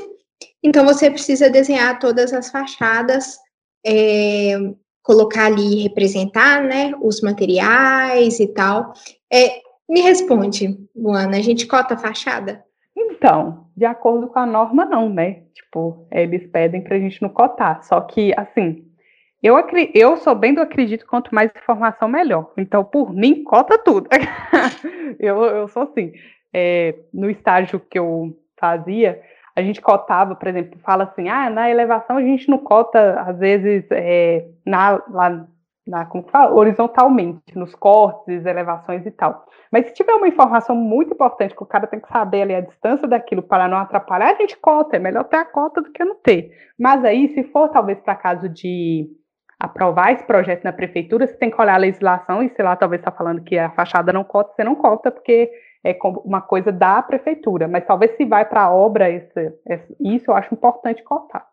então 0.62 0.84
você 0.84 1.10
precisa 1.10 1.48
desenhar 1.48 1.98
todas 1.98 2.32
as 2.34 2.50
fachadas, 2.50 3.38
é, 3.86 4.58
colocar 5.06 5.46
ali, 5.46 5.84
representar, 5.84 6.60
né, 6.64 6.92
os 7.00 7.20
materiais 7.20 8.40
e 8.40 8.48
tal. 8.48 8.92
É, 9.32 9.60
me 9.88 10.00
responde, 10.00 10.76
Luana, 10.96 11.36
a 11.36 11.40
gente 11.40 11.64
cota 11.64 11.94
a 11.94 11.96
fachada? 11.96 12.64
Então, 12.96 13.68
de 13.76 13.84
acordo 13.84 14.26
com 14.26 14.40
a 14.40 14.44
norma, 14.44 14.84
não, 14.84 15.08
né? 15.08 15.44
Tipo, 15.54 16.08
eles 16.10 16.44
pedem 16.48 16.82
para 16.82 16.96
a 16.96 16.98
gente 16.98 17.22
não 17.22 17.28
cotar. 17.28 17.84
Só 17.84 18.00
que, 18.00 18.34
assim, 18.36 18.84
eu, 19.40 19.56
eu 19.94 20.16
sou 20.16 20.34
bem 20.34 20.52
do 20.52 20.60
acredito, 20.60 21.06
quanto 21.06 21.32
mais 21.32 21.52
informação, 21.56 22.08
melhor. 22.08 22.50
Então, 22.56 22.82
por 22.82 23.14
mim, 23.14 23.44
cota 23.44 23.78
tudo. 23.78 24.08
eu, 25.20 25.40
eu 25.44 25.68
sou 25.68 25.84
assim. 25.84 26.12
É, 26.52 26.96
no 27.14 27.30
estágio 27.30 27.78
que 27.78 27.96
eu 27.96 28.36
fazia, 28.58 29.22
a 29.56 29.62
gente 29.62 29.80
cotava, 29.80 30.36
por 30.36 30.46
exemplo, 30.46 30.78
fala 30.80 31.04
assim, 31.04 31.30
ah, 31.30 31.48
na 31.48 31.70
elevação 31.70 32.18
a 32.18 32.22
gente 32.22 32.48
não 32.48 32.58
cota, 32.58 33.18
às 33.20 33.38
vezes, 33.38 33.86
é, 33.90 34.46
na, 34.66 35.02
lá, 35.08 35.46
na, 35.86 36.04
como 36.04 36.24
que 36.24 36.30
fala? 36.30 36.54
horizontalmente, 36.54 37.56
nos 37.56 37.74
cortes, 37.74 38.44
elevações 38.44 39.06
e 39.06 39.10
tal. 39.10 39.46
Mas 39.72 39.86
se 39.86 39.94
tiver 39.94 40.12
uma 40.12 40.28
informação 40.28 40.76
muito 40.76 41.14
importante 41.14 41.56
que 41.56 41.62
o 41.62 41.66
cara 41.66 41.86
tem 41.86 41.98
que 41.98 42.08
saber 42.08 42.42
ali 42.42 42.54
a 42.54 42.60
distância 42.60 43.08
daquilo 43.08 43.42
para 43.42 43.66
não 43.66 43.78
atrapalhar, 43.78 44.34
a 44.34 44.34
gente 44.34 44.58
cota. 44.58 44.96
É 44.96 44.98
melhor 44.98 45.24
ter 45.24 45.36
a 45.36 45.44
cota 45.46 45.80
do 45.80 45.90
que 45.90 46.04
não 46.04 46.16
ter. 46.16 46.50
Mas 46.78 47.02
aí, 47.02 47.32
se 47.32 47.44
for 47.44 47.70
talvez 47.70 47.98
para 48.00 48.14
caso 48.14 48.50
de 48.50 49.08
aprovar 49.58 50.12
esse 50.12 50.24
projeto 50.24 50.64
na 50.64 50.72
prefeitura, 50.72 51.26
você 51.26 51.34
tem 51.34 51.50
que 51.50 51.58
olhar 51.60 51.74
a 51.74 51.78
legislação 51.78 52.42
e, 52.42 52.50
sei 52.50 52.62
lá, 52.62 52.76
talvez 52.76 53.00
está 53.00 53.10
falando 53.10 53.42
que 53.42 53.58
a 53.58 53.70
fachada 53.70 54.12
não 54.12 54.22
cota, 54.22 54.52
você 54.54 54.62
não 54.62 54.74
cota, 54.74 55.10
porque 55.10 55.50
é 55.90 55.98
uma 56.24 56.40
coisa 56.40 56.72
da 56.72 57.02
prefeitura. 57.02 57.68
Mas 57.68 57.86
talvez 57.86 58.16
se 58.16 58.24
vai 58.24 58.44
para 58.44 58.64
a 58.64 58.74
obra, 58.74 59.10
esse, 59.10 59.52
isso 60.00 60.30
eu 60.30 60.34
acho 60.34 60.54
importante 60.54 61.02
cotar. 61.02 61.46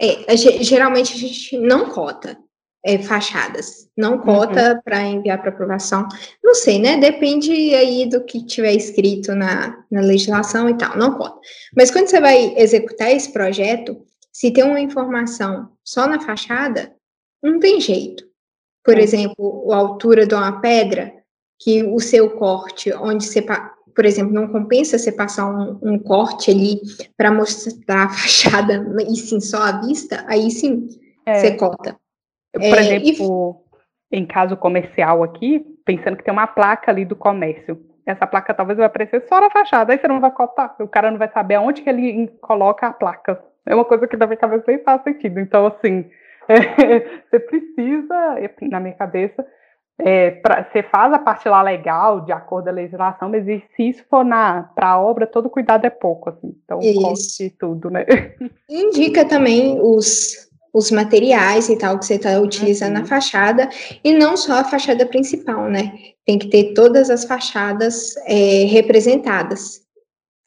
É, 0.00 0.36
geralmente 0.36 1.14
a 1.14 1.18
gente 1.18 1.58
não 1.58 1.90
cota 1.90 2.38
é, 2.84 2.98
fachadas, 2.98 3.88
não 3.96 4.18
cota 4.18 4.74
uhum. 4.74 4.80
para 4.82 5.02
enviar 5.02 5.40
para 5.40 5.50
aprovação. 5.50 6.06
Não 6.42 6.54
sei, 6.54 6.78
né? 6.78 6.96
Depende 6.96 7.52
aí 7.74 8.08
do 8.08 8.24
que 8.24 8.44
tiver 8.44 8.72
escrito 8.72 9.34
na, 9.34 9.84
na 9.90 10.00
legislação 10.00 10.68
e 10.68 10.78
tal, 10.78 10.96
não 10.96 11.18
cota. 11.18 11.38
Mas 11.76 11.90
quando 11.90 12.06
você 12.06 12.20
vai 12.20 12.54
executar 12.56 13.10
esse 13.10 13.30
projeto, 13.32 14.02
se 14.32 14.50
tem 14.50 14.64
uma 14.64 14.80
informação 14.80 15.70
só 15.84 16.06
na 16.06 16.20
fachada, 16.20 16.94
não 17.42 17.58
tem 17.58 17.80
jeito. 17.80 18.24
Por 18.82 18.96
é. 18.96 19.02
exemplo, 19.02 19.70
a 19.72 19.76
altura 19.76 20.26
de 20.26 20.34
uma 20.34 20.60
pedra, 20.60 21.12
que 21.60 21.84
o 21.84 22.00
seu 22.00 22.30
corte, 22.30 22.92
onde 22.94 23.24
você, 23.24 23.42
por 23.94 24.06
exemplo, 24.06 24.32
não 24.32 24.48
compensa 24.48 24.98
você 24.98 25.12
passar 25.12 25.46
um, 25.46 25.78
um 25.82 25.98
corte 25.98 26.50
ali 26.50 26.80
para 27.16 27.30
mostrar 27.30 28.04
a 28.04 28.08
fachada 28.10 28.82
e 29.06 29.14
sim 29.14 29.38
só 29.40 29.62
a 29.62 29.80
vista, 29.80 30.24
aí 30.26 30.50
sim 30.50 30.88
é. 31.26 31.34
você 31.34 31.56
corta. 31.56 31.96
Por 32.52 32.62
é, 32.62 32.80
exemplo, 32.80 33.62
e... 34.10 34.18
em 34.18 34.26
caso 34.26 34.56
comercial 34.56 35.22
aqui, 35.22 35.64
pensando 35.84 36.16
que 36.16 36.24
tem 36.24 36.32
uma 36.32 36.46
placa 36.46 36.90
ali 36.90 37.04
do 37.04 37.14
comércio. 37.14 37.78
Essa 38.06 38.26
placa 38.26 38.54
talvez 38.54 38.78
vai 38.78 38.86
aparecer 38.86 39.24
só 39.28 39.40
na 39.40 39.50
fachada, 39.50 39.92
aí 39.92 39.98
você 39.98 40.08
não 40.08 40.18
vai 40.18 40.32
cortar, 40.32 40.74
o 40.80 40.88
cara 40.88 41.10
não 41.10 41.18
vai 41.18 41.30
saber 41.30 41.56
aonde 41.56 41.82
que 41.82 41.90
ele 41.90 42.28
coloca 42.40 42.86
a 42.86 42.92
placa. 42.92 43.40
É 43.66 43.74
uma 43.74 43.84
coisa 43.84 44.08
que 44.08 44.16
da 44.16 44.26
minha 44.26 44.38
cabeça 44.38 44.64
nem 44.66 44.82
faz 44.82 45.02
sentido. 45.02 45.38
Então, 45.38 45.66
assim, 45.66 46.10
você 47.30 47.38
precisa, 47.38 48.36
na 48.62 48.80
minha 48.80 48.94
cabeça, 48.94 49.46
é, 50.04 50.30
pra, 50.30 50.64
você 50.64 50.82
faz 50.82 51.12
a 51.12 51.18
parte 51.18 51.48
lá 51.48 51.62
legal, 51.62 52.20
de 52.22 52.32
acordo 52.32 52.64
com 52.64 52.70
a 52.70 52.74
legislação, 52.74 53.28
mas 53.28 53.44
se 53.44 53.82
isso 53.82 54.04
for 54.08 54.24
para 54.74 54.88
a 54.88 55.00
obra, 55.00 55.26
todo 55.26 55.50
cuidado 55.50 55.84
é 55.84 55.90
pouco, 55.90 56.30
assim, 56.30 56.54
então 56.64 56.80
isso. 56.80 57.50
tudo, 57.58 57.90
né? 57.90 58.04
Indica 58.68 59.24
também 59.24 59.78
os, 59.80 60.48
os 60.72 60.90
materiais 60.90 61.68
e 61.68 61.76
tal 61.76 61.98
que 61.98 62.06
você 62.06 62.14
está 62.14 62.38
utilizando 62.38 62.96
uhum. 62.96 63.02
na 63.02 63.06
fachada, 63.06 63.68
e 64.02 64.12
não 64.12 64.36
só 64.36 64.60
a 64.60 64.64
fachada 64.64 65.04
principal, 65.06 65.68
né? 65.68 65.92
Tem 66.24 66.38
que 66.38 66.48
ter 66.48 66.74
todas 66.74 67.10
as 67.10 67.24
fachadas 67.24 68.16
é, 68.26 68.64
representadas. 68.66 69.82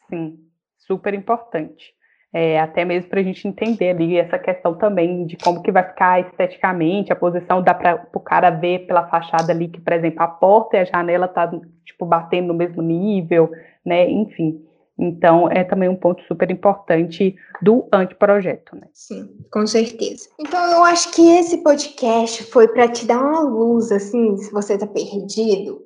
Sim, 0.09 0.39
super 0.77 1.13
importante. 1.13 1.93
É, 2.33 2.59
até 2.59 2.83
mesmo 2.83 3.09
para 3.09 3.19
a 3.19 3.23
gente 3.23 3.47
entender 3.47 3.91
ali 3.91 4.17
essa 4.17 4.39
questão 4.39 4.73
também 4.73 5.25
de 5.27 5.37
como 5.37 5.61
que 5.61 5.71
vai 5.71 5.83
ficar 5.83 6.19
esteticamente, 6.19 7.13
a 7.13 7.15
posição 7.15 7.61
dá 7.61 7.75
para 7.75 8.07
o 8.11 8.19
cara 8.19 8.49
ver 8.49 8.87
pela 8.87 9.07
fachada 9.07 9.53
ali 9.53 9.67
que, 9.67 9.79
por 9.79 9.93
exemplo, 9.93 10.23
a 10.23 10.27
porta 10.27 10.77
e 10.77 10.79
a 10.79 10.85
janela 10.85 11.27
tá 11.27 11.47
tipo 11.85 12.05
batendo 12.07 12.47
no 12.47 12.55
mesmo 12.55 12.81
nível, 12.81 13.51
né? 13.85 14.09
Enfim. 14.09 14.59
Então, 14.97 15.49
é 15.49 15.63
também 15.63 15.89
um 15.89 15.95
ponto 15.95 16.23
super 16.23 16.49
importante 16.51 17.35
do 17.61 17.87
anteprojeto, 17.91 18.75
né? 18.75 18.87
Sim, 18.93 19.27
com 19.51 19.65
certeza. 19.65 20.29
Então, 20.39 20.71
eu 20.71 20.83
acho 20.83 21.11
que 21.11 21.21
esse 21.37 21.63
podcast 21.63 22.43
foi 22.45 22.67
para 22.67 22.87
te 22.87 23.05
dar 23.05 23.19
uma 23.19 23.41
luz, 23.41 23.91
assim, 23.91 24.37
se 24.37 24.51
você 24.51 24.75
está 24.75 24.85
perdido, 24.85 25.81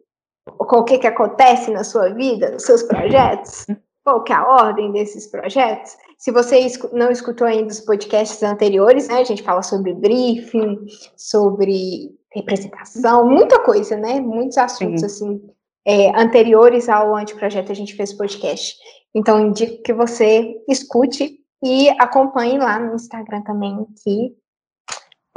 com 0.45 0.77
o 0.77 0.83
que, 0.83 0.97
que 0.97 1.07
acontece 1.07 1.71
na 1.71 1.83
sua 1.83 2.09
vida, 2.09 2.51
nos 2.51 2.63
seus 2.63 2.83
projetos, 2.83 3.65
qual 4.03 4.23
que 4.23 4.33
é 4.33 4.35
a 4.35 4.45
ordem 4.45 4.91
desses 4.91 5.27
projetos. 5.27 5.97
Se 6.17 6.31
você 6.31 6.65
não 6.93 7.11
escutou 7.11 7.45
ainda 7.45 7.71
os 7.71 7.79
podcasts 7.79 8.41
anteriores, 8.41 9.07
né, 9.07 9.19
a 9.19 9.23
gente 9.23 9.43
fala 9.43 9.61
sobre 9.61 9.93
briefing, 9.93 10.85
sobre 11.15 12.11
representação, 12.33 13.27
muita 13.29 13.59
coisa, 13.59 13.95
né? 13.95 14.19
Muitos 14.19 14.57
assuntos, 14.57 15.01
Sim. 15.01 15.05
assim, 15.05 15.41
é, 15.85 16.09
anteriores 16.19 16.89
ao 16.89 17.15
anteprojeto 17.15 17.71
a 17.71 17.75
gente 17.75 17.95
fez 17.95 18.13
podcast. 18.13 18.75
Então, 19.15 19.39
indico 19.39 19.81
que 19.83 19.93
você 19.93 20.55
escute 20.67 21.39
e 21.63 21.89
acompanhe 21.99 22.57
lá 22.57 22.79
no 22.79 22.95
Instagram 22.95 23.41
também, 23.43 23.85
que 24.03 24.35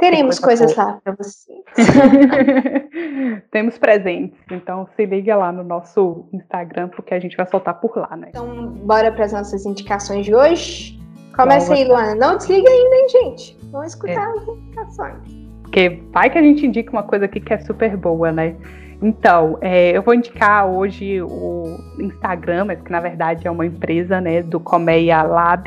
teremos 0.01 0.39
coisa 0.39 0.65
coisas 0.65 0.75
lá 0.75 0.99
para 1.03 1.13
vocês. 1.13 1.63
Temos 3.51 3.77
presentes, 3.77 4.37
então 4.51 4.87
se 4.95 5.05
liga 5.05 5.35
lá 5.35 5.51
no 5.51 5.63
nosso 5.63 6.25
Instagram, 6.33 6.89
porque 6.89 7.13
a 7.13 7.19
gente 7.19 7.37
vai 7.37 7.47
soltar 7.47 7.79
por 7.79 7.95
lá, 7.95 8.17
né? 8.17 8.27
Então, 8.29 8.67
bora 8.83 9.11
para 9.11 9.25
as 9.25 9.31
nossas 9.31 9.65
indicações 9.65 10.25
de 10.25 10.33
hoje. 10.33 10.99
Começa 11.35 11.73
aí, 11.73 11.85
Luana. 11.85 12.15
Não 12.15 12.35
desliga 12.35 12.69
ainda, 12.69 12.95
hein, 12.95 13.09
gente? 13.09 13.57
Vamos 13.71 13.89
escutar 13.89 14.27
é. 14.27 14.39
as 14.39 14.47
indicações. 14.47 15.17
Porque 15.61 16.01
vai 16.11 16.29
que 16.29 16.37
a 16.37 16.41
gente 16.41 16.65
indica 16.65 16.91
uma 16.91 17.03
coisa 17.03 17.25
aqui 17.25 17.39
que 17.39 17.53
é 17.53 17.59
super 17.59 17.95
boa, 17.95 18.31
né? 18.31 18.55
Então, 19.01 19.57
é, 19.61 19.95
eu 19.95 20.01
vou 20.01 20.13
indicar 20.13 20.67
hoje 20.67 21.21
o 21.21 21.79
Instagram, 21.99 22.65
mas 22.65 22.81
que 22.81 22.91
na 22.91 22.99
verdade 22.99 23.47
é 23.47 23.51
uma 23.51 23.65
empresa, 23.65 24.19
né, 24.19 24.43
do 24.43 24.59
Comeia 24.59 25.23
Lab, 25.23 25.65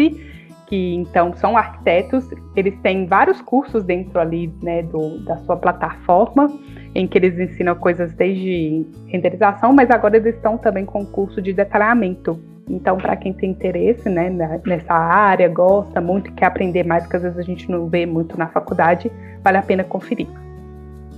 que 0.67 0.95
então 0.95 1.35
são 1.35 1.57
arquitetos, 1.57 2.29
eles 2.57 2.79
têm 2.81 3.07
vários 3.07 3.41
cursos 3.41 3.85
dentro 3.85 4.19
ali 4.19 4.53
né, 4.63 4.83
do, 4.83 5.19
da 5.25 5.37
sua 5.39 5.57
plataforma, 5.57 6.51
em 6.95 7.07
que 7.07 7.19
eles 7.19 7.39
ensinam 7.39 7.75
coisas 7.75 8.13
desde 8.15 8.87
renderização, 9.09 9.73
mas 9.73 9.91
agora 9.91 10.17
eles 10.17 10.35
estão 10.35 10.57
também 10.57 10.85
com 10.85 11.05
curso 11.05 11.43
de 11.43 11.53
detalhamento. 11.53 12.41
Então, 12.69 12.97
para 12.97 13.15
quem 13.17 13.33
tem 13.33 13.51
interesse 13.51 14.09
né, 14.09 14.31
nessa 14.65 14.95
área, 14.95 15.49
gosta 15.49 16.01
muito, 16.01 16.33
quer 16.33 16.47
aprender 16.47 16.83
mais, 16.85 17.07
que 17.07 17.17
às 17.17 17.23
vezes 17.23 17.39
a 17.39 17.43
gente 17.43 17.71
não 17.71 17.89
vê 17.89 18.07
muito 18.07 18.39
na 18.39 18.47
faculdade, 18.47 19.13
vale 19.43 19.59
a 19.59 19.63
pena 19.63 19.85
conferir. 19.85 20.29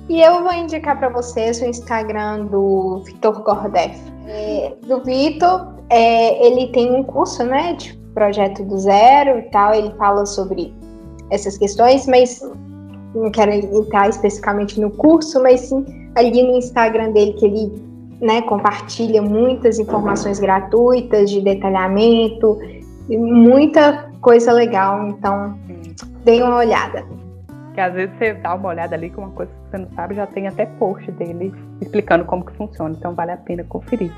E 0.09 0.21
eu 0.21 0.43
vou 0.43 0.53
indicar 0.53 0.99
para 0.99 1.09
vocês 1.09 1.61
o 1.61 1.65
Instagram 1.65 2.47
do 2.47 3.03
Vitor 3.05 3.43
Gordef. 3.43 4.01
É, 4.27 4.73
do 4.87 5.03
Vitor, 5.03 5.75
é, 5.91 6.47
ele 6.47 6.69
tem 6.69 6.93
um 6.93 7.03
curso, 7.03 7.45
né, 7.45 7.75
de 7.75 7.97
projeto 8.17 8.65
do 8.65 8.79
zero 8.79 9.39
e 9.39 9.43
tal, 9.51 9.75
ele 9.75 9.93
fala 9.99 10.25
sobre 10.25 10.73
essas 11.31 11.59
questões, 11.59 12.07
mas 12.07 12.41
não 13.15 13.31
quero 13.31 13.53
entrar 13.53 14.09
especificamente 14.09 14.81
no 14.81 14.91
curso, 14.91 15.43
mas 15.43 15.61
sim 15.61 15.85
ali 16.17 16.43
no 16.43 16.57
Instagram 16.57 17.13
dele 17.13 17.35
que 17.35 17.45
ele 17.45 17.87
né, 18.23 18.41
compartilha 18.41 19.21
muitas 19.21 19.79
informações 19.79 20.41
gratuitas 20.41 21.31
de 21.31 21.43
detalhamento 21.43 22.59
e 23.11 23.19
muita 23.19 24.11
coisa 24.23 24.51
legal, 24.51 25.09
então 25.09 25.55
dê 26.25 26.43
uma 26.43 26.57
olhada. 26.57 27.05
Que 27.75 27.81
às 27.83 27.93
vezes 27.93 28.17
você 28.17 28.33
dá 28.33 28.55
uma 28.55 28.71
olhada 28.71 28.97
ali 28.97 29.11
com 29.11 29.21
uma 29.21 29.31
coisa 29.31 29.53
que 29.53 29.71
você 29.71 29.79
não 29.79 29.91
sabe, 29.95 30.15
já 30.15 30.27
tem 30.27 30.49
até 30.49 30.65
post 30.65 31.13
dele 31.13 31.53
explicando 31.83 32.25
como 32.25 32.47
que 32.47 32.53
funciona, 32.55 32.97
então 32.99 33.15
vale 33.15 33.33
a 33.33 33.37
pena 33.37 33.63
conferir. 33.65 34.11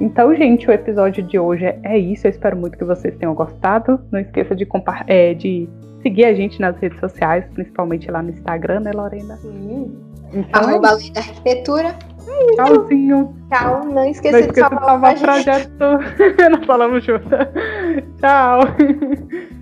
Então, 0.00 0.34
gente, 0.34 0.68
o 0.68 0.72
episódio 0.72 1.22
de 1.22 1.38
hoje 1.38 1.64
é 1.82 1.98
isso. 1.98 2.26
Eu 2.26 2.30
espero 2.30 2.56
muito 2.56 2.76
que 2.76 2.84
vocês 2.84 3.16
tenham 3.16 3.34
gostado. 3.34 4.00
Não 4.10 4.18
esqueça 4.20 4.54
de, 4.54 4.66
é, 5.06 5.34
de 5.34 5.68
seguir 6.02 6.24
a 6.24 6.34
gente 6.34 6.60
nas 6.60 6.76
redes 6.78 6.98
sociais, 6.98 7.44
principalmente 7.54 8.10
lá 8.10 8.22
no 8.22 8.30
Instagram, 8.30 8.80
né, 8.80 8.90
Lorena? 8.92 9.36
Sim. 9.36 9.96
Então, 10.32 10.62
é 10.62 10.72
Arroba 10.72 10.88
é 10.88 11.10
da 11.10 11.20
Arquitetura. 11.20 11.94
Tchauzinho. 12.56 13.34
Tchau. 13.50 13.84
Não 13.84 14.04
esqueça, 14.06 14.38
não 14.38 14.46
esqueça 14.46 14.68
de 14.68 14.78
salvar, 14.78 15.14
o 15.14 15.20
projeto. 15.20 15.78
Nós 16.50 16.66
falamos 16.66 17.04
junto. 17.04 17.28
Tchau. 18.20 18.60